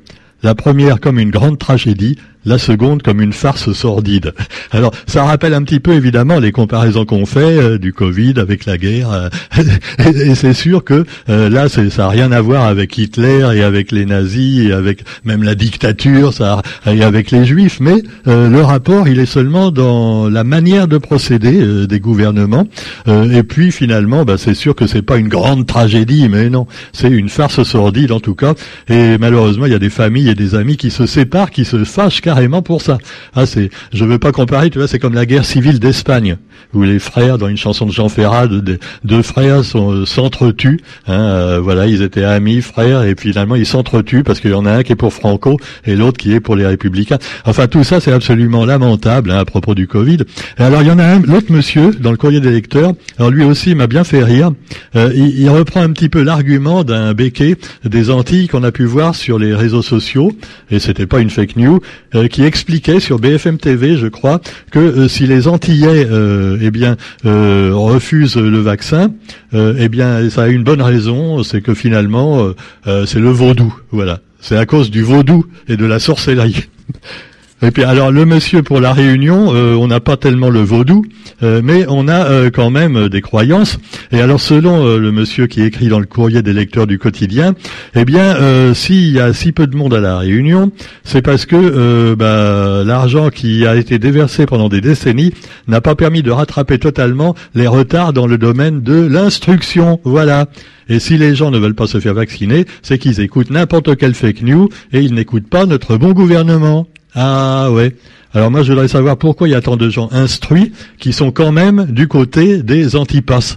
La 0.45 0.55
première 0.55 1.01
comme 1.01 1.19
une 1.19 1.31
grande 1.31 1.59
tragédie, 1.59 2.17
la 2.45 2.59
seconde 2.59 3.03
comme 3.03 3.21
une 3.21 3.33
farce 3.33 3.73
sordide. 3.73 4.33
Alors, 4.71 4.93
ça 5.07 5.25
rappelle 5.25 5.55
un 5.55 5.63
petit 5.63 5.81
peu 5.81 5.93
évidemment 5.93 6.39
les 6.39 6.53
comparaisons 6.53 7.05
qu'on 7.05 7.27
fait 7.27 7.41
euh, 7.41 7.79
du 7.79 7.93
Covid 7.93 8.35
avec 8.39 8.65
la 8.65 8.79
guerre. 8.79 9.11
Euh, 9.13 9.29
et, 9.99 10.35
c'est 10.35 10.53
sûr 10.53 10.85
que 10.85 11.05
euh, 11.29 11.49
là, 11.49 11.69
ça 11.69 11.83
n'a 11.83 12.09
rien 12.09 12.33
à 12.33 12.41
voir 12.41 12.65
avec 12.65 12.97
Hitler 12.97 13.47
et 13.55 13.63
avec 13.63 13.93
les 13.93 14.07
nazis 14.07 14.67
et 14.67 14.73
avec 14.73 15.05
même 15.25 15.43
la 15.43 15.55
dictature, 15.55 16.33
ça 16.33 16.63
et 16.87 17.03
avec 17.03 17.31
les 17.31 17.45
Juifs. 17.45 17.81
Mais 17.81 18.03
le 18.27 18.61
rapport, 18.61 19.09
il 19.09 19.19
est 19.19 19.27
seulement 19.27 19.71
dans 19.71 20.29
la 20.29 20.45
manière 20.45 20.89
de 20.89 20.99
procéder 20.99 21.87
des 21.87 22.01
gouvernements. 22.01 22.67
et 23.07 23.43
puis 23.43 23.73
finalement, 23.73 24.25
bah, 24.25 24.37
c'est 24.39 24.55
sûr 24.55 24.75
que 24.75 24.87
c'est 24.87 25.03
pas 25.03 25.17
une 25.17 25.29
grande 25.29 25.67
tragédie, 25.67 26.29
mais 26.29 26.51
non, 26.51 26.67
c'est 26.93 27.11
une 27.11 27.29
farce 27.29 27.63
sordide 27.63 28.13
en 28.13 28.21
tout 28.21 28.35
cas. 28.35 28.55
Et 28.89 29.19
malheureusement, 29.19 29.67
il 29.67 29.73
y 29.73 29.77
a 29.77 29.79
des 29.79 29.91
familles 29.91 30.29
et 30.29 30.35
des 30.35 30.55
amis 30.55 30.77
qui 30.77 30.91
se 30.91 31.07
séparent, 31.07 31.51
qui 31.51 31.65
se 31.65 31.85
fâchent 31.85 32.21
carrément 32.29 32.61
pour 32.61 32.83
ça. 32.83 32.99
Ah, 33.35 33.47
c'est, 33.47 33.71
je 33.91 34.05
veux 34.05 34.19
pas 34.19 34.33
comparer, 34.33 34.69
tu 34.69 34.77
vois, 34.77 34.87
c'est 34.87 34.99
comme 34.99 35.15
la 35.15 35.25
guerre 35.25 35.47
civile 35.47 35.81
d'Espagne, 35.81 36.37
où 36.75 36.83
les 36.83 36.99
frères, 36.99 37.39
dans 37.39 37.49
une 37.49 37.57
chanson 37.57 37.87
de 37.87 37.91
Jean 37.91 38.11
Ferrat, 38.11 38.49
deux, 38.49 39.23
frères 39.23 39.63
euh, 39.75 40.05
s'entretuent. 40.05 40.81
Hein, 41.07 41.21
euh, 41.21 41.61
voilà, 41.63 41.87
ils 41.87 42.03
étaient 42.03 42.25
amis, 42.25 42.61
frères, 42.61 43.05
et 43.05 43.15
finalement 43.19 43.57
ils 43.57 43.65
s'entretuent 43.65 44.25
parce 44.25 44.41
qu'il 44.41 44.51
y 44.51 44.55
en 44.55 44.67
a 44.67 44.73
un 44.73 44.83
qui 44.83 44.93
est 44.93 44.97
pour 44.97 45.15
Franco 45.15 45.57
et 45.87 45.97
l'autre 45.97 46.19
qui 46.19 46.35
est 46.35 46.41
pour 46.41 46.55
les 46.55 46.67
Républicains. 46.67 47.17
Enfin, 47.47 47.67
tout 47.67 47.83
ça, 47.83 47.99
c'est 47.99 48.13
absolument 48.13 48.67
lamentable 48.67 49.31
hein, 49.31 49.39
à 49.39 49.47
propos 49.47 49.75
du 49.75 49.87
Covid. 49.87 50.19
Alors, 50.59 50.83
il 50.83 50.89
y 50.89 50.91
en 50.91 50.99
a 50.99 51.07
un, 51.07 51.21
l'autre 51.21 51.51
monsieur, 51.51 51.93
dans 51.93 52.11
le 52.11 52.19
courrier 52.19 52.41
des 52.41 52.51
lecteurs. 52.51 52.93
Alors 53.19 53.31
lui 53.31 53.45
aussi 53.45 53.75
m'a 53.75 53.87
bien 53.87 54.05
fait 54.05 54.23
rire. 54.23 54.51
Euh, 54.97 55.11
il, 55.15 55.41
il, 55.41 55.49
reprend 55.49 55.81
un 55.81 55.93
petit 55.93 56.11
peu 56.11 56.23
l'argument 56.23 56.85
d'un 56.85 57.15
béquet 57.15 57.57
des 57.87 58.11
Antilles 58.11 58.49
qu'on 58.49 58.65
a 58.65 58.71
pu 58.71 58.85
voir 58.85 59.15
sur 59.15 59.39
les 59.39 59.55
réseaux 59.55 59.81
sociaux, 59.81 60.33
et 60.71 60.79
c'était 60.79 61.07
pas 61.07 61.21
une 61.21 61.31
fake 61.31 61.57
news. 61.57 61.81
Euh, 62.19 62.29
qui 62.29 62.43
expliquait 62.45 63.01
sur 63.01 63.19
BFM 63.19 63.59
TV, 63.59 63.97
je 63.97 64.07
crois, 64.07 64.41
que 64.71 64.79
euh, 64.79 65.09
si 65.09 65.27
les 65.27 65.47
Antillais, 65.47 66.07
euh, 66.11 66.59
eh 66.61 66.71
bien, 66.71 66.97
refusent 67.25 68.37
le 68.37 68.59
vaccin, 68.59 69.13
eh 69.53 69.89
bien, 69.89 70.29
ça 70.31 70.45
a 70.45 70.49
une 70.49 70.65
bonne 70.65 70.83
raison, 70.83 71.43
c'est 71.43 71.61
que 71.61 71.75
finalement, 71.75 72.53
c'est 72.85 73.19
le 73.19 73.31
vaudou, 73.31 73.75
voilà. 73.91 74.21
C'est 74.41 74.57
à 74.57 74.67
cause 74.67 74.91
du 74.91 75.03
vaudou 75.03 75.47
et 75.69 75.77
de 75.77 75.85
la 75.85 75.99
sorcellerie. 75.99 76.69
Et 77.61 77.73
puis 77.73 77.83
alors 77.83 78.13
le 78.13 78.25
monsieur 78.25 78.63
pour 78.63 78.81
la 78.81 78.93
réunion, 78.93 79.53
euh, 79.53 79.75
on 79.75 79.89
n'a 79.89 79.99
pas 79.99 80.17
tellement 80.17 80.49
le 80.49 80.61
vaudou, 80.61 81.05
euh, 81.43 81.61
mais 81.63 81.87
on 81.89 82.07
a 82.07 82.25
euh, 82.27 82.51
quand 82.51 82.71
même 82.71 83.09
des 83.09 83.21
croyances. 83.21 83.79
Et 84.13 84.21
alors 84.21 84.41
selon 84.41 84.97
le 84.97 85.13
monsieur 85.13 85.49
qui 85.49 85.63
écrit 85.63 85.89
dans 85.89 85.99
le 85.99 86.07
courrier 86.07 86.43
des 86.43 86.53
lecteurs 86.53 86.87
du 86.87 86.99
quotidien, 86.99 87.55
eh 87.95 88.05
bien 88.05 88.37
s'il 88.75 89.11
y 89.11 89.21
a 89.21 89.33
si 89.33 89.53
peu 89.53 89.67
de 89.67 89.77
monde 89.77 89.95
à 89.95 90.01
la 90.01 90.19
réunion, 90.19 90.71
c'est 91.05 91.23
parce 91.23 91.47
que 91.47 92.15
bah, 92.15 92.85
l'argent 92.85 93.31
qui 93.31 93.67
a 93.67 93.77
été 93.77 93.99
déversé 93.99 94.47
pendant 94.47 94.69
des 94.69 94.81
décennies 94.81 95.33
n'a 95.67 95.81
pas 95.81 95.95
permis 95.95 96.23
de 96.23 96.31
rattraper 96.31 96.79
totalement 96.79 97.35
les 97.55 97.67
retards 97.67 98.13
dans 98.13 98.27
le 98.27 98.39
domaine 98.39 98.83
de 98.83 99.07
l'instruction. 99.07 100.01
Voilà. 100.05 100.47
Et 100.89 101.01
si 101.01 101.19
les 101.19 101.35
gens 101.35 101.51
ne 101.51 101.59
veulent 101.59 101.75
pas 101.75 101.87
se 101.87 102.01
faire 102.01 102.15
vacciner, 102.15 102.65
c'est 102.83 102.99
qu'ils 102.99 103.21
écoutent 103.21 103.51
n'importe 103.51 103.97
quel 103.97 104.15
fake 104.15 104.43
news 104.43 104.69
et 104.93 105.01
ils 105.01 105.15
n'écoutent 105.15 105.49
pas 105.49 105.67
notre 105.67 105.97
bon 105.97 106.13
gouvernement. 106.13 106.87
Ah 107.15 107.71
ouais. 107.73 107.95
Alors 108.35 108.51
moi 108.51 108.63
je 108.63 108.73
voudrais 108.73 108.89
savoir 108.89 109.17
pourquoi 109.17 109.49
il 109.49 109.53
y 109.53 109.55
a 109.55 109.61
tant 109.61 109.77
de 109.77 109.89
gens 109.89 110.09
instruits 110.13 110.73
qui 110.99 111.13
sont 111.13 111.31
quand 111.31 111.53
même 111.53 111.87
du 111.87 112.09
côté 112.09 112.63
des 112.63 112.95
antipasses. 112.95 113.57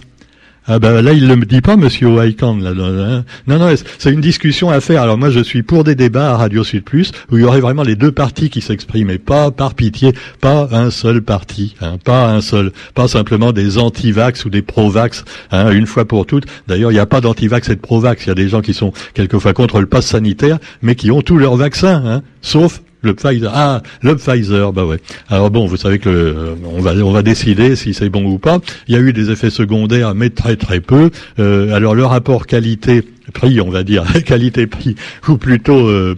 Ah 0.64 0.78
ben 0.78 1.02
là 1.02 1.12
il 1.12 1.26
ne 1.26 1.34
me 1.34 1.44
dit 1.44 1.60
pas 1.60 1.76
Monsieur 1.76 2.06
Oaikan 2.06 2.56
là. 2.56 2.70
Hein. 2.70 3.24
Non 3.48 3.58
non 3.58 3.74
c'est 3.98 4.12
une 4.12 4.20
discussion 4.20 4.70
à 4.70 4.80
faire. 4.80 5.02
Alors 5.02 5.18
moi 5.18 5.28
je 5.28 5.40
suis 5.40 5.62
pour 5.62 5.82
des 5.82 5.96
débats 5.96 6.30
à 6.30 6.36
Radio 6.36 6.62
Sud 6.62 6.84
Plus 6.84 7.10
où 7.30 7.36
il 7.36 7.42
y 7.42 7.44
aurait 7.44 7.60
vraiment 7.60 7.82
les 7.82 7.96
deux 7.96 8.12
partis 8.12 8.48
qui 8.48 8.60
s'expriment 8.60 9.10
et 9.10 9.18
pas 9.18 9.50
par 9.50 9.74
pitié, 9.74 10.14
pas 10.40 10.68
un 10.70 10.90
seul 10.90 11.20
parti, 11.20 11.74
hein, 11.80 11.98
pas 12.02 12.32
un 12.32 12.40
seul, 12.40 12.72
pas 12.94 13.08
simplement 13.08 13.52
des 13.52 13.76
anti-vax 13.76 14.44
ou 14.44 14.50
des 14.50 14.62
pro-vax 14.62 15.24
hein, 15.50 15.72
une 15.72 15.86
fois 15.86 16.04
pour 16.04 16.26
toutes. 16.26 16.46
D'ailleurs 16.68 16.92
il 16.92 16.94
n'y 16.94 17.00
a 17.00 17.06
pas 17.06 17.20
d'anti-vax 17.20 17.68
et 17.68 17.74
de 17.74 17.80
pro-vax. 17.80 18.24
Il 18.24 18.28
y 18.28 18.32
a 18.32 18.36
des 18.36 18.48
gens 18.48 18.62
qui 18.62 18.72
sont 18.72 18.92
quelquefois 19.14 19.52
contre 19.52 19.80
le 19.80 19.86
pass 19.86 20.06
sanitaire 20.06 20.58
mais 20.80 20.94
qui 20.94 21.10
ont 21.10 21.22
tous 21.22 21.38
leurs 21.38 21.56
vaccins, 21.56 22.22
sauf 22.40 22.80
Le 23.02 23.14
Pfizer. 23.14 23.50
Ah, 23.52 23.82
le 24.00 24.16
Pfizer, 24.16 24.72
bah 24.72 24.84
ouais. 24.84 24.98
Alors 25.28 25.50
bon, 25.50 25.66
vous 25.66 25.76
savez 25.76 25.98
que 25.98 26.08
euh, 26.08 26.54
on 26.64 26.80
va 26.80 26.92
on 26.92 27.10
va 27.10 27.22
décider 27.22 27.74
si 27.74 27.94
c'est 27.94 28.08
bon 28.08 28.24
ou 28.24 28.38
pas. 28.38 28.60
Il 28.86 28.94
y 28.94 28.96
a 28.96 29.00
eu 29.00 29.12
des 29.12 29.30
effets 29.30 29.50
secondaires, 29.50 30.14
mais 30.14 30.30
très 30.30 30.54
très 30.54 30.80
peu. 30.80 31.10
Euh, 31.40 31.74
alors 31.74 31.96
le 31.96 32.04
rapport 32.04 32.46
qualité 32.46 33.02
prix, 33.34 33.60
on 33.60 33.70
va 33.70 33.82
dire, 33.82 34.04
qualité-prix, 34.24 34.94
ou 35.28 35.36
plutôt 35.36 35.88
euh, 35.88 36.16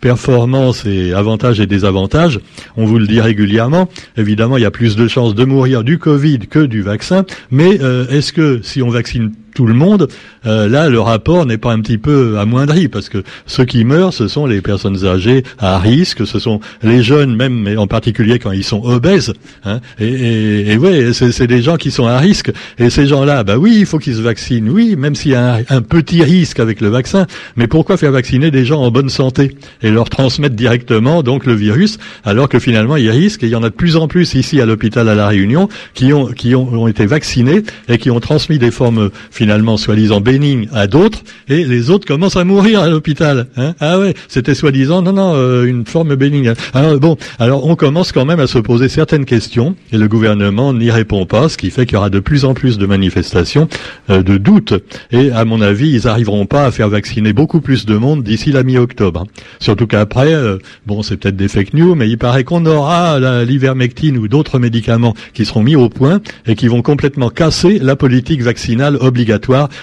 performance 0.00 0.86
et 0.86 1.12
avantages 1.12 1.60
et 1.60 1.66
désavantages. 1.66 2.40
On 2.76 2.84
vous 2.84 2.98
le 2.98 3.06
dit 3.06 3.20
régulièrement. 3.20 3.88
Évidemment, 4.16 4.56
il 4.56 4.62
y 4.62 4.66
a 4.66 4.70
plus 4.70 4.96
de 4.96 5.06
chances 5.06 5.34
de 5.34 5.44
mourir 5.44 5.84
du 5.84 5.98
Covid 5.98 6.40
que 6.50 6.60
du 6.60 6.82
vaccin. 6.82 7.24
Mais 7.50 7.78
est-ce 8.10 8.32
que 8.32 8.60
si 8.62 8.82
on 8.82 8.88
vaccine 8.88 9.32
tout 9.54 9.66
le 9.66 9.74
monde, 9.74 10.08
euh, 10.46 10.68
là 10.68 10.88
le 10.88 11.00
rapport 11.00 11.46
n'est 11.46 11.58
pas 11.58 11.72
un 11.72 11.80
petit 11.80 11.98
peu 11.98 12.38
amoindri 12.38 12.88
parce 12.88 13.08
que 13.08 13.22
ceux 13.46 13.64
qui 13.64 13.84
meurent, 13.84 14.12
ce 14.12 14.28
sont 14.28 14.46
les 14.46 14.60
personnes 14.60 15.06
âgées 15.06 15.44
à 15.58 15.78
risque, 15.78 16.26
ce 16.26 16.38
sont 16.38 16.60
les 16.82 17.02
jeunes 17.02 17.34
même, 17.34 17.54
mais 17.54 17.76
en 17.76 17.86
particulier 17.86 18.38
quand 18.38 18.52
ils 18.52 18.64
sont 18.64 18.82
obèses. 18.84 19.32
Hein, 19.64 19.80
et, 19.98 20.08
et, 20.08 20.72
et 20.72 21.12
c'est 21.12 21.46
des 21.46 21.62
gens 21.62 21.76
qui 21.76 21.90
sont 21.90 22.06
à 22.06 22.18
risque. 22.18 22.52
Et 22.78 22.90
ces 22.90 23.06
gens-là, 23.06 23.44
bah 23.44 23.56
oui, 23.56 23.76
il 23.78 23.86
faut 23.86 23.98
qu'ils 23.98 24.16
se 24.16 24.20
vaccinent, 24.20 24.68
oui, 24.68 24.96
même 24.96 25.14
s'il 25.14 25.32
y 25.32 25.34
a 25.34 25.60
un, 25.68 25.82
petit 25.82 26.22
risque 26.22 26.60
avec 26.60 26.80
le 26.80 26.88
vaccin. 26.88 27.26
Mais 27.56 27.66
pourquoi 27.66 27.96
faire 27.96 28.12
vacciner 28.12 28.50
des 28.50 28.64
gens 28.64 28.82
en 28.82 28.90
bonne 28.90 29.10
santé 29.10 29.56
et 29.82 29.90
leur 29.90 30.10
transmettre 30.10 30.56
directement 30.56 31.22
donc 31.22 31.46
le 31.46 31.54
virus 31.54 31.98
alors 32.24 32.48
que 32.48 32.58
finalement 32.58 32.96
il 32.96 33.04
y 33.04 33.08
a 33.08 33.12
risque 33.12 33.42
et 33.42 33.46
il 33.46 33.52
y 33.52 33.54
en 33.54 33.62
a 33.62 33.68
de 33.68 33.74
plus 33.74 33.96
en 33.96 34.08
plus 34.08 34.34
ici 34.34 34.60
à 34.60 34.66
l'hôpital 34.66 35.08
à 35.08 35.14
la 35.14 35.28
Réunion 35.28 35.68
qui 35.94 36.12
ont 36.12 36.26
qui 36.26 36.54
ont, 36.54 36.72
ont 36.72 36.88
été 36.88 37.06
vaccinés 37.06 37.62
et 37.88 37.98
qui 37.98 38.10
ont 38.10 38.20
transmis 38.20 38.58
des 38.58 38.70
formes 38.70 39.10
soi-disant 39.76 40.20
bénignes 40.20 40.68
à 40.72 40.86
d'autres, 40.86 41.22
et 41.48 41.64
les 41.64 41.90
autres 41.90 42.06
commencent 42.06 42.36
à 42.36 42.44
mourir 42.44 42.80
à 42.80 42.88
l'hôpital. 42.88 43.46
Hein 43.56 43.74
ah 43.80 43.98
ouais, 43.98 44.14
c'était 44.28 44.54
soi-disant, 44.54 45.02
non, 45.02 45.12
non, 45.12 45.34
euh, 45.34 45.64
une 45.64 45.84
forme 45.84 46.14
bénigne. 46.14 46.54
Alors 46.72 46.98
bon, 46.98 47.16
alors 47.38 47.66
on 47.66 47.76
commence 47.76 48.12
quand 48.12 48.24
même 48.24 48.40
à 48.40 48.46
se 48.46 48.58
poser 48.58 48.88
certaines 48.88 49.24
questions, 49.24 49.76
et 49.92 49.98
le 49.98 50.08
gouvernement 50.08 50.72
n'y 50.72 50.90
répond 50.90 51.26
pas, 51.26 51.48
ce 51.48 51.56
qui 51.56 51.70
fait 51.70 51.86
qu'il 51.86 51.94
y 51.94 51.96
aura 51.96 52.10
de 52.10 52.20
plus 52.20 52.44
en 52.44 52.54
plus 52.54 52.78
de 52.78 52.86
manifestations, 52.86 53.68
euh, 54.10 54.22
de 54.22 54.36
doutes, 54.36 54.74
et 55.10 55.30
à 55.30 55.44
mon 55.44 55.60
avis, 55.60 55.90
ils 55.90 56.06
n'arriveront 56.06 56.46
pas 56.46 56.64
à 56.66 56.70
faire 56.70 56.88
vacciner 56.88 57.32
beaucoup 57.32 57.60
plus 57.60 57.86
de 57.86 57.96
monde 57.96 58.22
d'ici 58.22 58.52
la 58.52 58.62
mi-octobre. 58.62 59.26
Surtout 59.60 59.86
qu'après, 59.86 60.32
euh, 60.34 60.58
bon, 60.86 61.02
c'est 61.02 61.16
peut-être 61.16 61.36
des 61.36 61.48
fake 61.48 61.74
news, 61.74 61.94
mais 61.94 62.08
il 62.08 62.18
paraît 62.18 62.44
qu'on 62.44 62.64
aura 62.66 63.18
l'ivermectine 63.44 64.18
ou 64.18 64.28
d'autres 64.28 64.58
médicaments 64.58 65.14
qui 65.32 65.44
seront 65.44 65.62
mis 65.62 65.76
au 65.76 65.88
point 65.88 66.20
et 66.46 66.54
qui 66.54 66.68
vont 66.68 66.82
complètement 66.82 67.30
casser 67.30 67.78
la 67.78 67.96
politique 67.96 68.42
vaccinale 68.42 68.96
obligatoire 69.00 69.33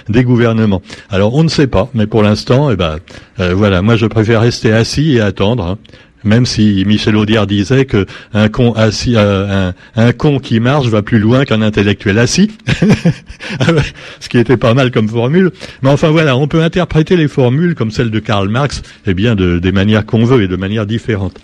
des 0.10 0.24
gouvernements. 0.24 0.82
Alors 1.10 1.34
on 1.36 1.44
ne 1.44 1.50
sait 1.50 1.68
pas, 1.68 1.90
mais 1.94 2.08
pour 2.08 2.24
l'instant, 2.24 2.72
eh 2.72 2.76
ben, 2.76 2.98
euh, 3.40 3.54
voilà, 3.54 3.82
moi 3.82 3.96
je 3.96 4.06
préfère 4.06 4.42
rester 4.42 4.72
assis 4.72 5.16
et 5.16 5.22
attendre. 5.22 5.64
Hein. 5.64 5.78
même 6.24 6.46
si 6.46 6.84
Michel 6.86 7.16
Audiard 7.16 7.48
disait 7.48 7.86
que 7.86 8.06
un 8.34 8.48
con 8.48 8.74
assis, 8.74 9.14
euh, 9.16 9.72
un, 9.96 10.12
con 10.14 10.40
qui 10.40 10.60
marche 10.60 10.88
va 10.88 11.02
plus 11.02 11.20
loin 11.20 11.46
qu'un 11.46 11.62
intellectuel 11.62 12.20
assis, 12.20 12.52
ah 13.60 13.66
ce 14.20 14.30
qui 14.30 14.38
était 14.38 14.58
pas 14.58 14.74
mal 14.74 14.92
comme 14.92 15.10
formule. 15.10 15.52
Mais 15.82 15.90
enfin 15.90 16.10
voilà, 16.10 16.38
on 16.38 16.48
peut 16.48 16.62
interpréter 16.62 17.18
les 17.18 17.28
formules 17.28 17.76
comme 17.76 17.92
celle 17.92 18.12
de 18.12 18.20
Karl 18.20 18.50
Marx, 18.50 18.82
eh 19.08 19.14
bien 19.14 19.36
de, 19.36 19.60
des 19.60 19.72
manières 19.72 20.06
qu'on 20.06 20.26
veut 20.26 20.44
et 20.44 20.48
de 20.48 20.56
manières 20.56 20.86
différentes. 20.86 21.40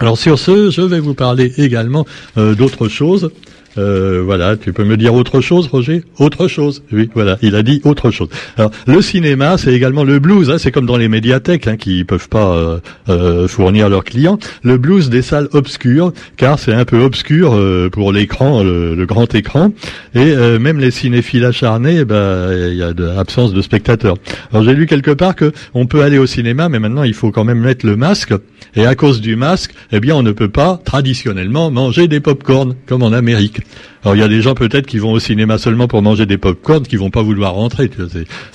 Alors 0.00 0.16
sur 0.16 0.38
ce, 0.38 0.70
je 0.70 0.82
vais 0.82 1.00
vous 1.00 1.14
parler 1.14 1.52
également 1.56 2.06
euh, 2.36 2.54
d'autres 2.54 2.88
choses. 2.88 3.30
Euh, 3.78 4.22
voilà, 4.24 4.56
tu 4.56 4.72
peux 4.72 4.84
me 4.84 4.96
dire 4.96 5.14
autre 5.14 5.40
chose, 5.40 5.68
Roger? 5.68 6.02
Autre 6.18 6.48
chose, 6.48 6.82
oui, 6.92 7.08
voilà, 7.14 7.38
il 7.42 7.54
a 7.54 7.62
dit 7.62 7.80
autre 7.84 8.10
chose. 8.10 8.28
Alors, 8.56 8.72
le 8.86 9.00
cinéma, 9.00 9.56
c'est 9.56 9.72
également 9.72 10.04
le 10.04 10.18
blues, 10.18 10.50
hein, 10.50 10.58
c'est 10.58 10.72
comme 10.72 10.86
dans 10.86 10.96
les 10.96 11.08
médiathèques, 11.08 11.68
hein, 11.68 11.76
qui 11.76 12.04
peuvent 12.04 12.28
pas 12.28 12.54
euh, 12.54 12.78
euh, 13.08 13.46
fournir 13.46 13.88
leurs 13.88 14.04
clients. 14.04 14.38
Le 14.62 14.78
blues 14.78 15.10
des 15.10 15.22
salles 15.22 15.48
obscures, 15.52 16.12
car 16.36 16.58
c'est 16.58 16.74
un 16.74 16.84
peu 16.84 16.98
obscur 16.98 17.56
pour 17.92 18.12
l'écran, 18.12 18.62
le, 18.62 19.06
grand 19.06 19.32
écran, 19.34 19.72
et 20.14 20.34
même 20.58 20.78
les 20.78 20.90
cinéphiles 20.90 21.44
acharnés, 21.44 22.04
bah, 22.04 22.48
il 22.52 22.76
y 22.76 22.82
a 22.82 22.92
de 22.92 23.04
l'absence 23.04 23.52
de 23.52 23.62
spectateurs. 23.62 24.16
Alors, 24.50 24.64
j'ai 24.64 24.74
lu 24.74 24.86
quelque 24.86 25.12
part 25.12 25.36
que 25.36 25.52
on 25.74 25.86
peut 25.86 26.02
aller 26.02 26.18
au 26.18 26.26
cinéma, 26.26 26.68
mais 26.68 26.78
maintenant 26.78 27.04
il 27.04 27.14
faut 27.14 27.30
quand 27.30 27.44
même 27.44 27.60
mettre 27.60 27.86
le 27.86 27.96
masque, 27.96 28.34
et 28.74 28.86
à 28.86 28.94
cause 28.94 29.20
du 29.20 29.36
masque, 29.36 29.72
eh 29.92 30.00
bien, 30.00 30.14
on 30.14 30.22
ne 30.22 30.32
peut 30.32 30.48
pas 30.48 30.80
traditionnellement 30.84 31.70
manger 31.70 32.08
des 32.08 32.20
pop-corn 32.20 32.74
comme 32.86 33.02
en 33.02 33.12
Amérique. 33.12 33.60
Alors 34.04 34.16
il 34.16 34.20
y 34.20 34.22
a 34.22 34.28
des 34.28 34.42
gens 34.42 34.54
peut-être 34.54 34.86
qui 34.86 34.98
vont 34.98 35.12
au 35.12 35.18
cinéma 35.18 35.58
seulement 35.58 35.88
pour 35.88 36.02
manger 36.02 36.26
des 36.26 36.38
pop-corn, 36.38 36.82
qui 36.82 36.96
vont 36.96 37.10
pas 37.10 37.22
vouloir 37.22 37.54
rentrer. 37.54 37.88
Tu 37.88 38.00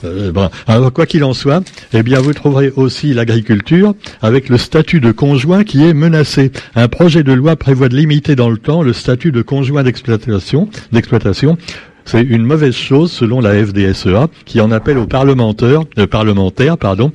euh, 0.05 0.31
Alors 0.67 0.93
quoi 0.93 1.05
qu'il 1.05 1.23
en 1.23 1.33
soit, 1.33 1.63
eh 1.93 2.03
bien 2.03 2.19
vous 2.19 2.33
trouverez 2.33 2.71
aussi 2.75 3.13
l'agriculture 3.13 3.93
avec 4.21 4.49
le 4.49 4.57
statut 4.57 4.99
de 4.99 5.11
conjoint 5.11 5.63
qui 5.63 5.83
est 5.83 5.93
menacé. 5.93 6.51
Un 6.75 6.87
projet 6.87 7.23
de 7.23 7.33
loi 7.33 7.55
prévoit 7.55 7.89
de 7.89 7.95
limiter 7.95 8.35
dans 8.35 8.49
le 8.49 8.57
temps 8.57 8.83
le 8.83 8.93
statut 8.93 9.31
de 9.31 9.41
conjoint 9.41 9.83
d'exploitation. 9.83 10.69
D'exploitation. 10.91 11.57
C'est 12.05 12.21
une 12.21 12.43
mauvaise 12.43 12.75
chose 12.75 13.11
selon 13.11 13.39
la 13.39 13.53
FDSEA 13.65 14.27
qui 14.45 14.59
en 14.59 14.71
appelle 14.71 14.97
aux 14.97 15.07
parlementaires, 15.07 15.81
euh, 15.97 16.07
parlementaires 16.07 16.77
pardon, 16.77 17.11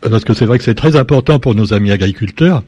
parce 0.00 0.24
que 0.24 0.34
c'est 0.34 0.46
vrai 0.46 0.58
que 0.58 0.64
c'est 0.64 0.74
très 0.74 0.96
important 0.96 1.38
pour 1.38 1.54
nos 1.54 1.74
amis 1.74 1.90
agriculteurs 1.90 2.62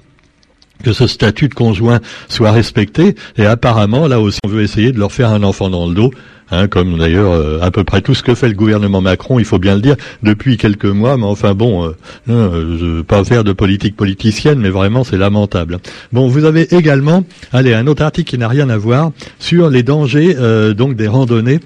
que 0.83 0.93
ce 0.93 1.07
statut 1.07 1.49
de 1.49 1.55
conjoint 1.55 2.01
soit 2.29 2.53
respecté. 2.53 3.15
Et 3.37 3.47
apparemment, 3.47 4.07
là 4.07 4.21
aussi, 4.21 4.39
on 4.45 4.49
veut 4.49 4.63
essayer 4.63 4.93
de 4.93 4.99
leur 4.99 5.13
faire 5.13 5.31
un 5.31 5.43
enfant 5.43 5.71
dans 5.71 5.87
le 5.87 5.95
dos. 5.95 6.11
Hein, 6.51 6.69
comme 6.69 6.99
d'ailleurs 6.99 7.33
euh, 7.33 7.59
à 7.63 7.71
peu 7.71 7.85
près 7.85 8.03
tout 8.03 8.15
ce 8.15 8.23
que 8.23 8.35
fait 8.35 8.49
le 8.49 8.55
gouvernement 8.55 9.01
Macron, 9.01 9.39
il 9.39 9.47
faut 9.47 9.59
bien 9.59 9.75
le 9.75 9.81
dire, 9.81 9.97
depuis 10.23 10.59
quelques 10.59 10.85
mois. 10.85 11.17
Mais 11.17 11.25
enfin 11.25 11.55
bon, 11.55 11.87
euh, 11.87 11.97
euh 12.29 12.77
je 12.79 12.85
veux 12.85 13.03
pas 13.03 13.25
faire 13.25 13.45
de 13.45 13.53
politique 13.53 13.97
politicienne, 13.97 14.59
mais 14.59 14.69
vraiment 14.69 15.05
c'est 15.05 15.17
lamentable. 15.17 15.79
Bon, 16.13 16.29
vous 16.29 16.45
avez 16.45 16.75
également, 16.75 17.25
allez, 17.53 17.73
un 17.73 17.87
autre 17.87 18.03
article 18.03 18.31
qui 18.31 18.39
n'a 18.39 18.49
rien 18.49 18.69
à 18.69 18.77
voir 18.77 19.11
sur 19.39 19.71
les 19.71 19.83
dangers 19.83 20.37
euh, 20.39 20.75
donc 20.75 20.97
des 20.97 21.09
randonnées 21.09 21.61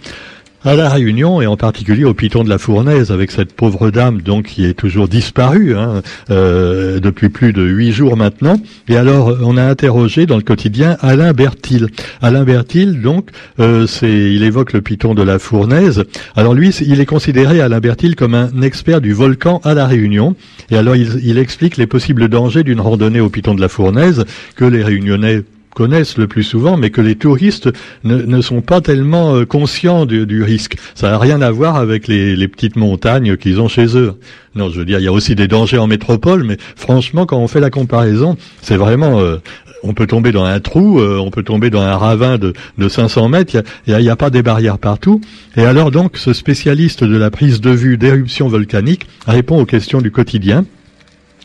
à 0.69 0.77
la 0.77 0.91
Réunion 0.91 1.41
et 1.41 1.47
en 1.47 1.57
particulier 1.57 2.05
au 2.05 2.13
Piton 2.13 2.45
de 2.45 2.51
la 2.51 2.59
Fournaise 2.59 3.11
avec 3.11 3.31
cette 3.31 3.55
pauvre 3.55 3.91
dame 3.91 4.21
donc 4.21 4.45
qui 4.49 4.67
est 4.67 4.75
toujours 4.75 5.09
disparue 5.09 5.75
hein, 5.75 6.03
euh, 6.29 7.01
depuis 7.01 7.31
plus 7.31 7.55
de 7.55 7.63
huit 7.63 7.91
jours 7.91 8.19
maintenant. 8.19 8.57
Et 8.87 8.99
alors 8.99 9.39
on 9.43 9.57
a 9.57 9.63
interrogé 9.63 10.27
dans 10.27 10.37
le 10.37 10.43
quotidien 10.43 10.99
Alain 11.01 11.33
Bertil. 11.33 11.87
Alain 12.21 12.45
Bertil 12.45 13.01
donc 13.01 13.31
euh, 13.61 13.87
il 14.03 14.43
évoque 14.43 14.75
le 14.75 14.83
Piton 14.83 15.15
de 15.15 15.23
la 15.23 15.39
Fournaise. 15.39 16.05
Alors 16.37 16.53
lui 16.53 16.69
il 16.69 17.01
est 17.01 17.07
considéré 17.07 17.63
Alain 17.63 17.81
Bertil 17.81 18.15
comme 18.15 18.35
un 18.35 18.61
expert 18.61 19.01
du 19.01 19.15
volcan 19.15 19.63
à 19.65 19.73
la 19.73 19.87
Réunion. 19.87 20.37
Et 20.71 20.77
alors 20.77 20.97
il, 20.97 21.19
il 21.23 21.39
explique 21.39 21.79
les 21.79 21.87
possibles 21.87 22.29
dangers 22.29 22.63
d'une 22.63 22.83
randonnée 22.83 23.21
au 23.21 23.31
Piton 23.31 23.55
de 23.55 23.63
la 23.63 23.71
Fournaise 23.71 24.27
que 24.55 24.67
les 24.67 24.85
Réunionnais 24.85 25.45
connaissent 25.79 26.19
le 26.19 26.27
plus 26.27 26.43
souvent, 26.43 26.77
mais 26.77 26.91
que 26.91 27.01
les 27.01 27.15
touristes 27.15 27.69
ne, 28.03 28.41
sont 28.41 28.63
pas 28.63 28.81
tellement 28.81 29.37
euh, 29.37 29.45
conscients 29.45 30.07
du, 30.07 30.43
risque. 30.43 30.77
Ça 30.97 31.09
n'a 31.09 31.19
rien 31.19 31.41
à 31.41 31.53
voir 31.53 31.77
avec 31.77 32.09
les, 32.09 32.49
petites 32.49 32.75
montagnes 32.75 33.37
qu'ils 33.37 33.61
ont 33.61 33.69
chez 33.69 33.97
eux. 33.97 34.15
Non, 34.57 34.71
je 34.71 34.81
veux 34.81 34.85
dire, 34.85 34.99
il 34.99 35.05
y 35.05 35.07
a 35.07 35.13
aussi 35.13 35.37
des 35.37 35.47
dangers 35.47 35.79
en 35.79 35.87
métropole, 35.87 36.43
mais 36.43 36.57
franchement, 36.75 37.27
quand 37.27 37.39
on 37.39 37.47
fait 37.47 37.61
la 37.61 37.71
comparaison, 37.71 38.37
c'est 38.61 38.77
vraiment... 38.77 39.21
Euh, 39.21 39.37
on 39.85 39.95
peut 39.95 40.09
tomber 40.09 40.33
dans 40.33 40.43
un 40.43 40.59
trou, 40.59 40.99
euh, 40.99 41.19
on 41.19 41.31
peut 41.31 41.45
tomber 41.45 41.71
dans 41.71 41.83
un 41.83 41.97
ravin 41.97 42.39
de, 42.39 42.55
de 42.77 42.89
500 42.89 43.29
mètres, 43.29 43.55
il 43.87 43.97
n'y 43.97 44.09
a, 44.09 44.13
a, 44.13 44.17
pas 44.17 44.31
des 44.31 44.43
barrières 44.43 44.79
partout. 44.79 45.21
Et 45.57 45.63
alors 45.63 45.93
donc, 45.93 46.17
ce 46.17 46.33
spécialiste 46.33 47.05
de 47.05 47.17
la 47.17 47.31
prise 47.31 47.61
de 47.61 47.71
vue 47.71 47.99
d'éruptions 47.99 48.49
volcaniques 48.49 49.07
répond 49.29 49.61
aux 49.61 49.67
questions 49.67 50.01
du 50.01 50.11
quotidien. 50.11 50.65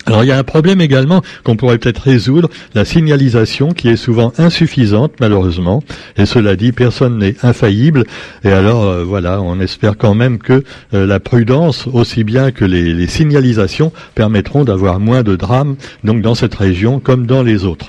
Alors 0.05 0.23
il 0.23 0.27
y 0.27 0.31
a 0.31 0.37
un 0.37 0.43
problème 0.43 0.81
également 0.81 1.21
qu'on 1.43 1.55
pourrait 1.55 1.77
peut-être 1.77 1.99
résoudre, 1.99 2.49
la 2.75 2.83
signalisation 2.83 3.71
qui 3.71 3.87
est 3.87 3.95
souvent 3.95 4.33
insuffisante 4.37 5.13
malheureusement. 5.19 5.81
Et 6.17 6.25
cela 6.25 6.55
dit, 6.55 6.71
personne 6.71 7.19
n'est 7.19 7.35
infaillible. 7.41 8.03
Et 8.43 8.51
alors 8.51 8.83
euh, 8.83 9.03
voilà, 9.03 9.41
on 9.41 9.59
espère 9.59 9.97
quand 9.97 10.13
même 10.13 10.39
que 10.39 10.63
euh, 10.93 11.05
la 11.05 11.19
prudence, 11.19 11.87
aussi 11.87 12.23
bien 12.23 12.51
que 12.51 12.65
les, 12.65 12.93
les 12.93 13.07
signalisations, 13.07 13.93
permettront 14.15 14.65
d'avoir 14.65 14.99
moins 14.99 15.23
de 15.23 15.35
drames 15.35 15.75
donc 16.03 16.21
dans 16.21 16.35
cette 16.35 16.55
région 16.55 16.99
comme 16.99 17.25
dans 17.25 17.43
les 17.43 17.63
autres. 17.63 17.87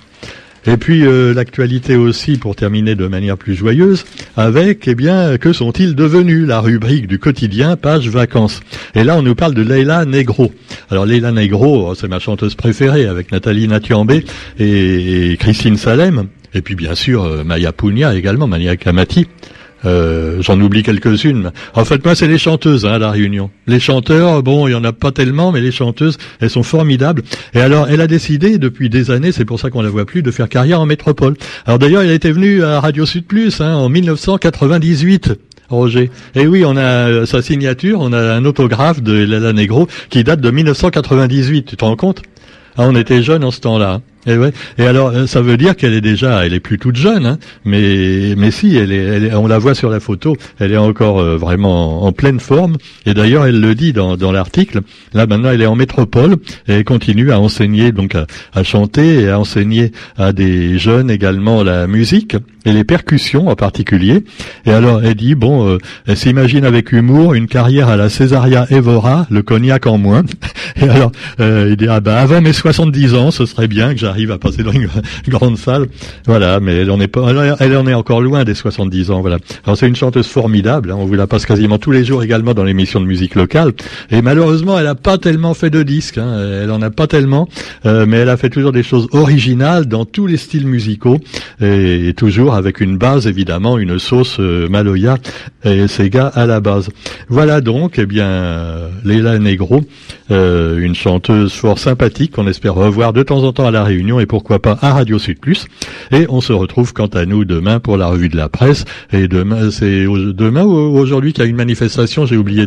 Et 0.67 0.77
puis 0.77 1.07
euh, 1.07 1.35
l'actualité 1.35 1.97
aussi, 1.97 2.39
pour 2.39 2.57
terminer 2.57 2.95
de 2.95 3.07
manière 3.07 3.37
plus 3.37 3.55
joyeuse, 3.55 4.05
avec, 4.37 4.89
eh 4.89 4.95
bien, 4.95 5.37
que 5.37 5.53
sont-ils 5.53 5.95
devenus? 5.95 6.47
La 6.47 6.61
rubrique 6.61 7.07
du 7.07 7.19
quotidien, 7.19 7.77
page 7.77 8.09
vacances. 8.09 8.61
Et 8.95 9.05
là, 9.05 9.17
on 9.17 9.23
nous 9.23 9.35
parle 9.35 9.55
de 9.55 9.63
Leila 9.63 10.05
Negro. 10.05 10.53
Alors 10.91 11.05
Leila 11.07 11.33
Negro, 11.33 11.91
oh, 11.91 11.95
c'est 11.95 12.09
ma 12.09 12.19
chanteuse 12.19 12.55
préférée, 12.55 13.07
avec 13.07 13.31
Nathalie 13.33 13.69
Natiambé 13.69 14.25
et, 14.59 15.37
Christine 15.39 15.77
Salem. 15.77 16.29
Et 16.55 16.63
puis 16.63 16.77
bien 16.77 16.95
sûr, 16.95 17.25
euh, 17.25 17.45
Maya 17.45 17.73
Pugna 17.73 18.15
également, 18.15 18.47
Maya 18.47 18.77
Kamati. 18.77 19.27
Euh, 19.85 20.39
j'en 20.41 20.61
oublie 20.61 20.83
quelques-unes. 20.83 21.51
En 21.75 21.85
fait, 21.85 22.05
moi, 22.05 22.15
c'est 22.15 22.29
les 22.29 22.39
chanteuses 22.39 22.87
hein, 22.87 22.93
à 22.93 22.99
la 22.99 23.11
Réunion. 23.11 23.51
Les 23.67 23.81
chanteurs, 23.81 24.43
bon, 24.43 24.67
il 24.69 24.73
y 24.73 24.75
en 24.75 24.85
a 24.85 24.93
pas 24.93 25.13
tellement, 25.13 25.53
mais 25.53 25.61
les 25.61 25.73
chanteuses, 25.73 26.19
elles 26.41 26.51
sont 26.51 26.63
formidables. 26.63 27.23
Et 27.55 27.61
alors, 27.61 27.89
elle 27.89 28.01
a 28.01 28.07
décidé 28.07 28.59
depuis 28.59 28.89
des 28.89 29.11
années, 29.11 29.33
c'est 29.33 29.45
pour 29.45 29.61
ça 29.61 29.71
qu'on 29.71 29.83
la 29.83 29.91
voit 29.91 30.07
plus, 30.07 30.23
de 30.23 30.31
faire 30.31 30.49
carrière 30.49 30.81
en 30.81 30.87
métropole. 30.87 31.35
Alors 31.67 31.79
d'ailleurs, 31.79 32.03
elle 32.03 32.11
était 32.11 32.33
venue 32.33 32.63
à 32.63 32.81
Radio 32.81 33.07
Sud 33.07 33.27
Plus 33.27 33.61
hein, 33.61 33.75
en 33.75 33.89
1998. 33.89 35.33
Roger. 35.71 36.11
Et 36.35 36.47
oui, 36.47 36.63
on 36.67 36.77
a 36.77 37.09
euh, 37.09 37.27
sa 37.27 37.41
signature, 37.41 38.01
on 38.01 38.13
a 38.13 38.35
un 38.35 38.45
autographe 38.45 39.03
de 39.03 39.25
Lala 39.25 39.53
Negro 39.53 39.89
qui 40.11 40.23
date 40.23 40.41
de 40.41 40.51
1998. 40.51 41.65
Tu 41.65 41.77
te 41.77 41.85
rends 41.85 41.97
compte? 41.97 42.23
Ah, 42.77 42.87
on 42.89 42.95
était 42.97 43.23
jeunes 43.23 43.45
en 43.45 43.51
ce 43.51 43.61
temps-là. 43.61 44.01
Et, 44.27 44.39
ouais. 44.39 44.53
et 44.79 44.87
alors, 44.87 45.09
euh, 45.09 45.27
ça 45.27 45.43
veut 45.43 45.57
dire 45.57 45.77
qu'elle 45.77 45.93
est 45.93 46.01
déjà, 46.01 46.47
elle 46.47 46.55
est 46.55 46.61
plus 46.61 46.79
toute 46.79 46.97
jeune, 46.97 47.27
hein, 47.27 47.39
mais 47.65 48.35
mais 48.37 48.51
si, 48.51 48.77
elle 48.77 48.91
est, 48.91 49.05
elle 49.05 49.35
on 49.35 49.47
la 49.47 49.59
voit 49.59 49.75
sur 49.75 49.91
la 49.91 50.01
photo, 50.01 50.37
elle 50.59 50.73
est 50.73 50.79
encore 50.79 51.19
euh, 51.19 51.37
vraiment 51.37 52.05
en, 52.05 52.13
pleine 52.13 52.41
forme. 52.41 52.77
Et 53.07 53.13
d'ailleurs, 53.13 53.45
elle 53.45 53.61
le 53.61 53.75
dit 53.75 53.93
dans, 53.93 54.17
dans 54.17 54.33
l'article. 54.33 54.81
Là, 55.13 55.27
maintenant, 55.27 55.51
elle 55.51 55.61
est 55.61 55.67
en 55.67 55.75
métropole 55.75 56.37
et 56.69 56.75
elle 56.75 56.85
continue 56.85 57.33
à 57.33 57.41
enseigner, 57.41 57.93
donc 57.93 58.15
à, 58.15 58.63
chanter 58.63 59.23
et 59.23 59.29
à 59.29 59.39
enseigner 59.39 59.93
à 60.17 60.33
des 60.33 60.79
jeunes 60.79 61.11
également 61.11 61.63
la 61.63 61.87
musique 61.87 62.37
et 62.65 62.73
les 62.73 62.85
percussions 62.85 63.49
en 63.49 63.57
particulier. 63.57 64.25
Et 64.65 64.71
alors, 64.71 65.03
elle 65.05 65.17
dit 65.17 65.35
bon, 65.35 65.69
euh, 65.69 65.79
elle 66.07 66.17
s'imagine 66.17 66.65
avec 66.65 66.93
humour 66.93 67.35
une 67.35 67.47
carrière 67.47 67.89
à 67.89 67.97
la 67.97 68.09
Césaria 68.09 68.67
Evora, 68.71 69.27
le 69.29 69.43
cognac 69.43 69.87
en 69.87 69.99
moins. 69.99 70.23
Et 70.81 70.89
alors, 70.89 71.13
il 71.39 71.77
dit 71.77 71.87
ah 71.89 72.01
ben 72.01 72.15
avant 72.15 72.41
mes 72.41 72.53
70 72.53 73.15
ans, 73.15 73.31
ce 73.31 73.47
serait 73.47 73.69
bien 73.69 73.93
que 73.93 74.01
j'arrive 74.01 74.14
arrive 74.15 74.31
à 74.31 74.39
passer 74.39 74.63
dans 74.63 74.73
une 74.73 74.89
grande 75.29 75.59
salle. 75.59 75.87
Voilà, 76.27 76.61
mais 76.61 76.77
elle 76.77 76.91
en 76.91 77.01
est 77.01 77.09
pas, 77.09 77.57
elle 77.59 77.77
en 77.77 77.87
est 77.87 77.95
encore 77.95 78.21
loin 78.21 78.45
des 78.45 78.55
70 78.55 79.11
ans. 79.11 79.21
Voilà. 79.21 79.39
Alors 79.65 79.77
c'est 79.77 79.89
une 79.89 79.97
chanteuse 79.97 80.29
formidable. 80.29 80.93
Hein, 80.93 80.97
on 80.99 81.05
vous 81.05 81.15
la 81.15 81.27
passe 81.27 81.47
quasiment 81.47 81.79
tous 81.79 81.91
les 81.91 82.05
jours 82.05 82.23
également 82.23 82.55
dans 82.55 82.65
l'émission 82.65 83.01
de 83.01 83.07
musique 83.07 83.35
locale. 83.35 83.73
Et 84.11 84.23
malheureusement, 84.23 84.79
elle 84.79 84.87
a 84.87 84.95
pas 84.95 85.19
tellement 85.19 85.55
fait 85.55 85.71
de 85.71 85.83
disques. 85.83 86.19
Hein, 86.19 86.61
elle 86.63 86.71
en 86.71 86.81
a 86.81 86.91
pas 86.91 87.07
tellement, 87.07 87.49
euh, 87.87 88.07
mais 88.07 88.19
elle 88.19 88.29
a 88.29 88.37
fait 88.37 88.51
toujours 88.51 88.73
des 88.73 88.85
choses 88.85 89.09
originales 89.13 89.87
dans 89.87 90.05
tous 90.05 90.27
les 90.27 90.37
styles 90.37 90.67
musicaux 90.67 91.19
et, 91.61 92.13
toujours 92.17 92.55
avec 92.55 92.81
une 92.81 92.97
base 92.97 93.27
évidemment, 93.27 93.77
une 93.79 93.99
sauce 93.99 94.37
euh, 94.39 94.69
Maloya 94.69 95.19
et 95.65 95.89
Sega 95.89 96.29
à 96.29 96.47
la 96.47 96.61
base. 96.61 96.89
Voilà 97.29 97.61
donc, 97.61 97.99
eh 97.99 98.07
bien, 98.07 98.91
Léla 99.05 99.39
Negro, 99.39 99.83
euh, 100.31 100.79
une 100.79 100.95
chanteuse 100.95 101.53
fort 101.53 101.79
sympathique 101.79 102.33
qu'on 102.33 102.47
espère 102.47 102.75
revoir 102.75 103.13
de 103.13 103.23
temps 103.23 103.43
en 103.43 103.53
temps 103.53 103.67
à 103.67 103.71
la 103.71 103.85
Réunion 103.85 104.21
et 104.21 104.27
pourquoi 104.27 104.59
pas 104.59 104.79
à 104.81 104.95
Radio 104.95 105.19
Sud 105.19 105.39
Plus. 105.39 105.67
Et 106.13 106.27
on 106.29 106.41
se 106.41 106.53
retrouve 106.53 106.93
quant 106.93 107.09
à 107.09 107.27
nous 107.27 107.45
demain 107.45 107.79
pour 107.79 107.97
la 107.97 108.07
revue 108.07 108.29
de 108.29 108.37
la 108.37 108.49
presse. 108.49 108.85
Et 109.13 109.29
demain, 109.29 109.71
c'est 109.71 110.05
demain 110.05 110.65
ou 110.65 110.97
aujourd'hui 110.99 111.33
qu'il 111.33 111.45
y 111.45 111.47
a 111.47 111.51
une 111.51 111.57
manifestation, 111.57 112.25
j'ai 112.25 112.37
oublié. 112.37 112.67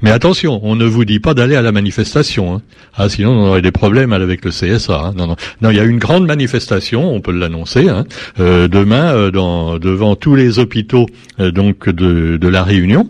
Mais 0.00 0.10
attention, 0.10 0.60
on 0.62 0.76
ne 0.76 0.84
vous 0.84 1.04
dit 1.04 1.20
pas 1.20 1.34
d'aller 1.34 1.56
à 1.56 1.62
la 1.62 1.72
manifestation. 1.72 2.54
Hein. 2.54 2.62
Ah, 2.94 3.08
sinon 3.08 3.30
on 3.30 3.48
aurait 3.48 3.62
des 3.62 3.72
problèmes 3.72 4.12
avec 4.12 4.44
le 4.44 4.50
CSA. 4.50 4.98
Hein. 4.98 5.14
Non, 5.16 5.26
non, 5.26 5.36
non. 5.60 5.70
Il 5.70 5.76
y 5.76 5.80
a 5.80 5.84
une 5.84 5.98
grande 5.98 6.26
manifestation, 6.26 7.14
on 7.14 7.20
peut 7.20 7.32
l'annoncer, 7.32 7.88
hein. 7.88 8.04
euh, 8.40 8.68
demain 8.68 9.12
euh, 9.14 9.30
dans, 9.30 9.78
devant 9.78 10.16
tous 10.16 10.34
les 10.34 10.58
hôpitaux 10.58 11.06
donc 11.38 11.88
de, 11.88 12.36
de 12.36 12.48
la 12.48 12.62
Réunion. 12.62 13.08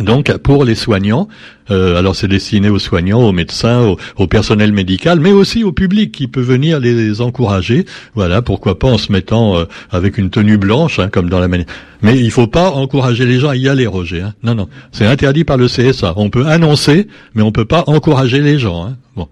Donc 0.00 0.36
pour 0.38 0.64
les 0.64 0.74
soignants, 0.74 1.28
euh, 1.70 1.96
alors 1.96 2.16
c'est 2.16 2.26
destiné 2.26 2.68
aux 2.68 2.80
soignants, 2.80 3.20
aux 3.20 3.32
médecins, 3.32 3.94
au, 4.16 4.26
personnel 4.26 4.72
médical, 4.72 5.20
mais 5.20 5.30
aussi 5.30 5.62
au 5.62 5.70
public 5.70 6.10
qui 6.10 6.26
peut 6.26 6.40
venir 6.40 6.80
les, 6.80 7.20
encourager. 7.20 7.84
Voilà, 8.14 8.42
pourquoi 8.42 8.78
pas 8.78 8.88
en 8.88 8.98
se 8.98 9.12
mettant 9.12 9.56
euh, 9.56 9.64
avec 9.90 10.18
une 10.18 10.30
tenue 10.30 10.58
blanche, 10.58 10.98
hein, 10.98 11.08
comme 11.08 11.28
dans 11.28 11.38
la 11.38 11.46
Mais 11.48 11.64
il 12.04 12.30
faut 12.32 12.48
pas 12.48 12.70
encourager 12.70 13.24
les 13.24 13.38
gens 13.38 13.50
à 13.50 13.56
y 13.56 13.68
aller, 13.68 13.86
Roger. 13.86 14.22
Hein. 14.22 14.34
Non, 14.42 14.56
non, 14.56 14.68
c'est 14.90 15.06
interdit 15.06 15.44
par 15.44 15.58
le 15.58 15.68
CSA. 15.68 16.14
On 16.16 16.28
peut 16.28 16.46
annoncer, 16.46 17.06
mais 17.34 17.42
on 17.42 17.52
peut 17.52 17.64
pas 17.64 17.84
encourager 17.86 18.40
les 18.40 18.58
gens. 18.58 18.84
Hein. 18.84 18.96
Bon, 19.14 19.28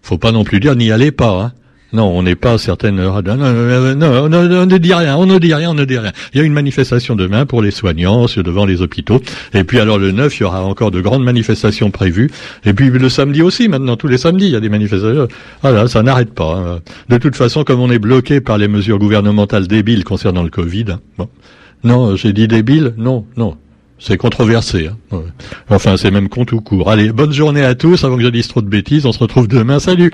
faut 0.00 0.18
pas 0.18 0.32
non 0.32 0.44
plus 0.44 0.60
dire 0.60 0.76
n'y 0.76 0.90
allez 0.90 1.12
pas. 1.12 1.42
Hein. 1.42 1.52
Non, 1.92 2.06
on 2.06 2.22
n'est 2.22 2.34
pas 2.34 2.58
certaines. 2.58 2.96
Non, 2.96 3.22
non, 3.22 3.96
non, 3.96 4.28
on 4.28 4.66
ne 4.66 4.78
dit 4.78 4.92
rien, 4.92 5.16
on 5.16 5.26
ne 5.26 5.38
dit 5.38 5.54
rien, 5.54 5.70
on 5.70 5.74
ne 5.74 5.84
dit 5.84 5.98
rien. 5.98 6.12
Il 6.34 6.38
y 6.38 6.40
a 6.40 6.44
une 6.44 6.52
manifestation 6.52 7.14
demain 7.14 7.46
pour 7.46 7.62
les 7.62 7.70
soignants 7.70 8.26
devant 8.36 8.66
les 8.66 8.82
hôpitaux. 8.82 9.20
Et 9.54 9.64
puis 9.64 9.78
alors 9.78 9.98
le 9.98 10.10
9, 10.10 10.36
il 10.36 10.40
y 10.40 10.44
aura 10.44 10.62
encore 10.62 10.90
de 10.90 11.00
grandes 11.00 11.24
manifestations 11.24 11.90
prévues. 11.90 12.30
Et 12.64 12.72
puis 12.72 12.90
le 12.90 13.08
samedi 13.08 13.42
aussi, 13.42 13.68
maintenant, 13.68 13.96
tous 13.96 14.08
les 14.08 14.18
samedis, 14.18 14.46
il 14.46 14.52
y 14.52 14.56
a 14.56 14.60
des 14.60 14.68
manifestations. 14.68 15.28
Voilà, 15.62 15.86
ça 15.86 16.02
n'arrête 16.02 16.34
pas. 16.34 16.56
Hein. 16.56 16.80
De 17.08 17.18
toute 17.18 17.36
façon, 17.36 17.64
comme 17.64 17.80
on 17.80 17.90
est 17.90 17.98
bloqué 17.98 18.40
par 18.40 18.58
les 18.58 18.68
mesures 18.68 18.98
gouvernementales 18.98 19.68
débiles 19.68 20.04
concernant 20.04 20.42
le 20.42 20.50
Covid. 20.50 20.86
Hein, 20.90 21.00
bon. 21.18 21.28
Non, 21.84 22.16
j'ai 22.16 22.32
dit 22.32 22.48
débile 22.48 22.94
Non, 22.96 23.24
non. 23.36 23.56
C'est 23.98 24.16
controversé. 24.16 24.90
Hein. 25.12 25.22
Enfin, 25.70 25.96
c'est 25.96 26.10
même 26.10 26.28
con 26.28 26.44
tout 26.44 26.60
court. 26.60 26.90
Allez, 26.90 27.12
bonne 27.12 27.32
journée 27.32 27.64
à 27.64 27.74
tous. 27.74 28.04
Avant 28.04 28.16
que 28.16 28.22
je 28.22 28.28
dise 28.28 28.48
trop 28.48 28.60
de 28.60 28.68
bêtises, 28.68 29.06
on 29.06 29.12
se 29.12 29.18
retrouve 29.18 29.48
demain. 29.48 29.78
Salut 29.78 30.10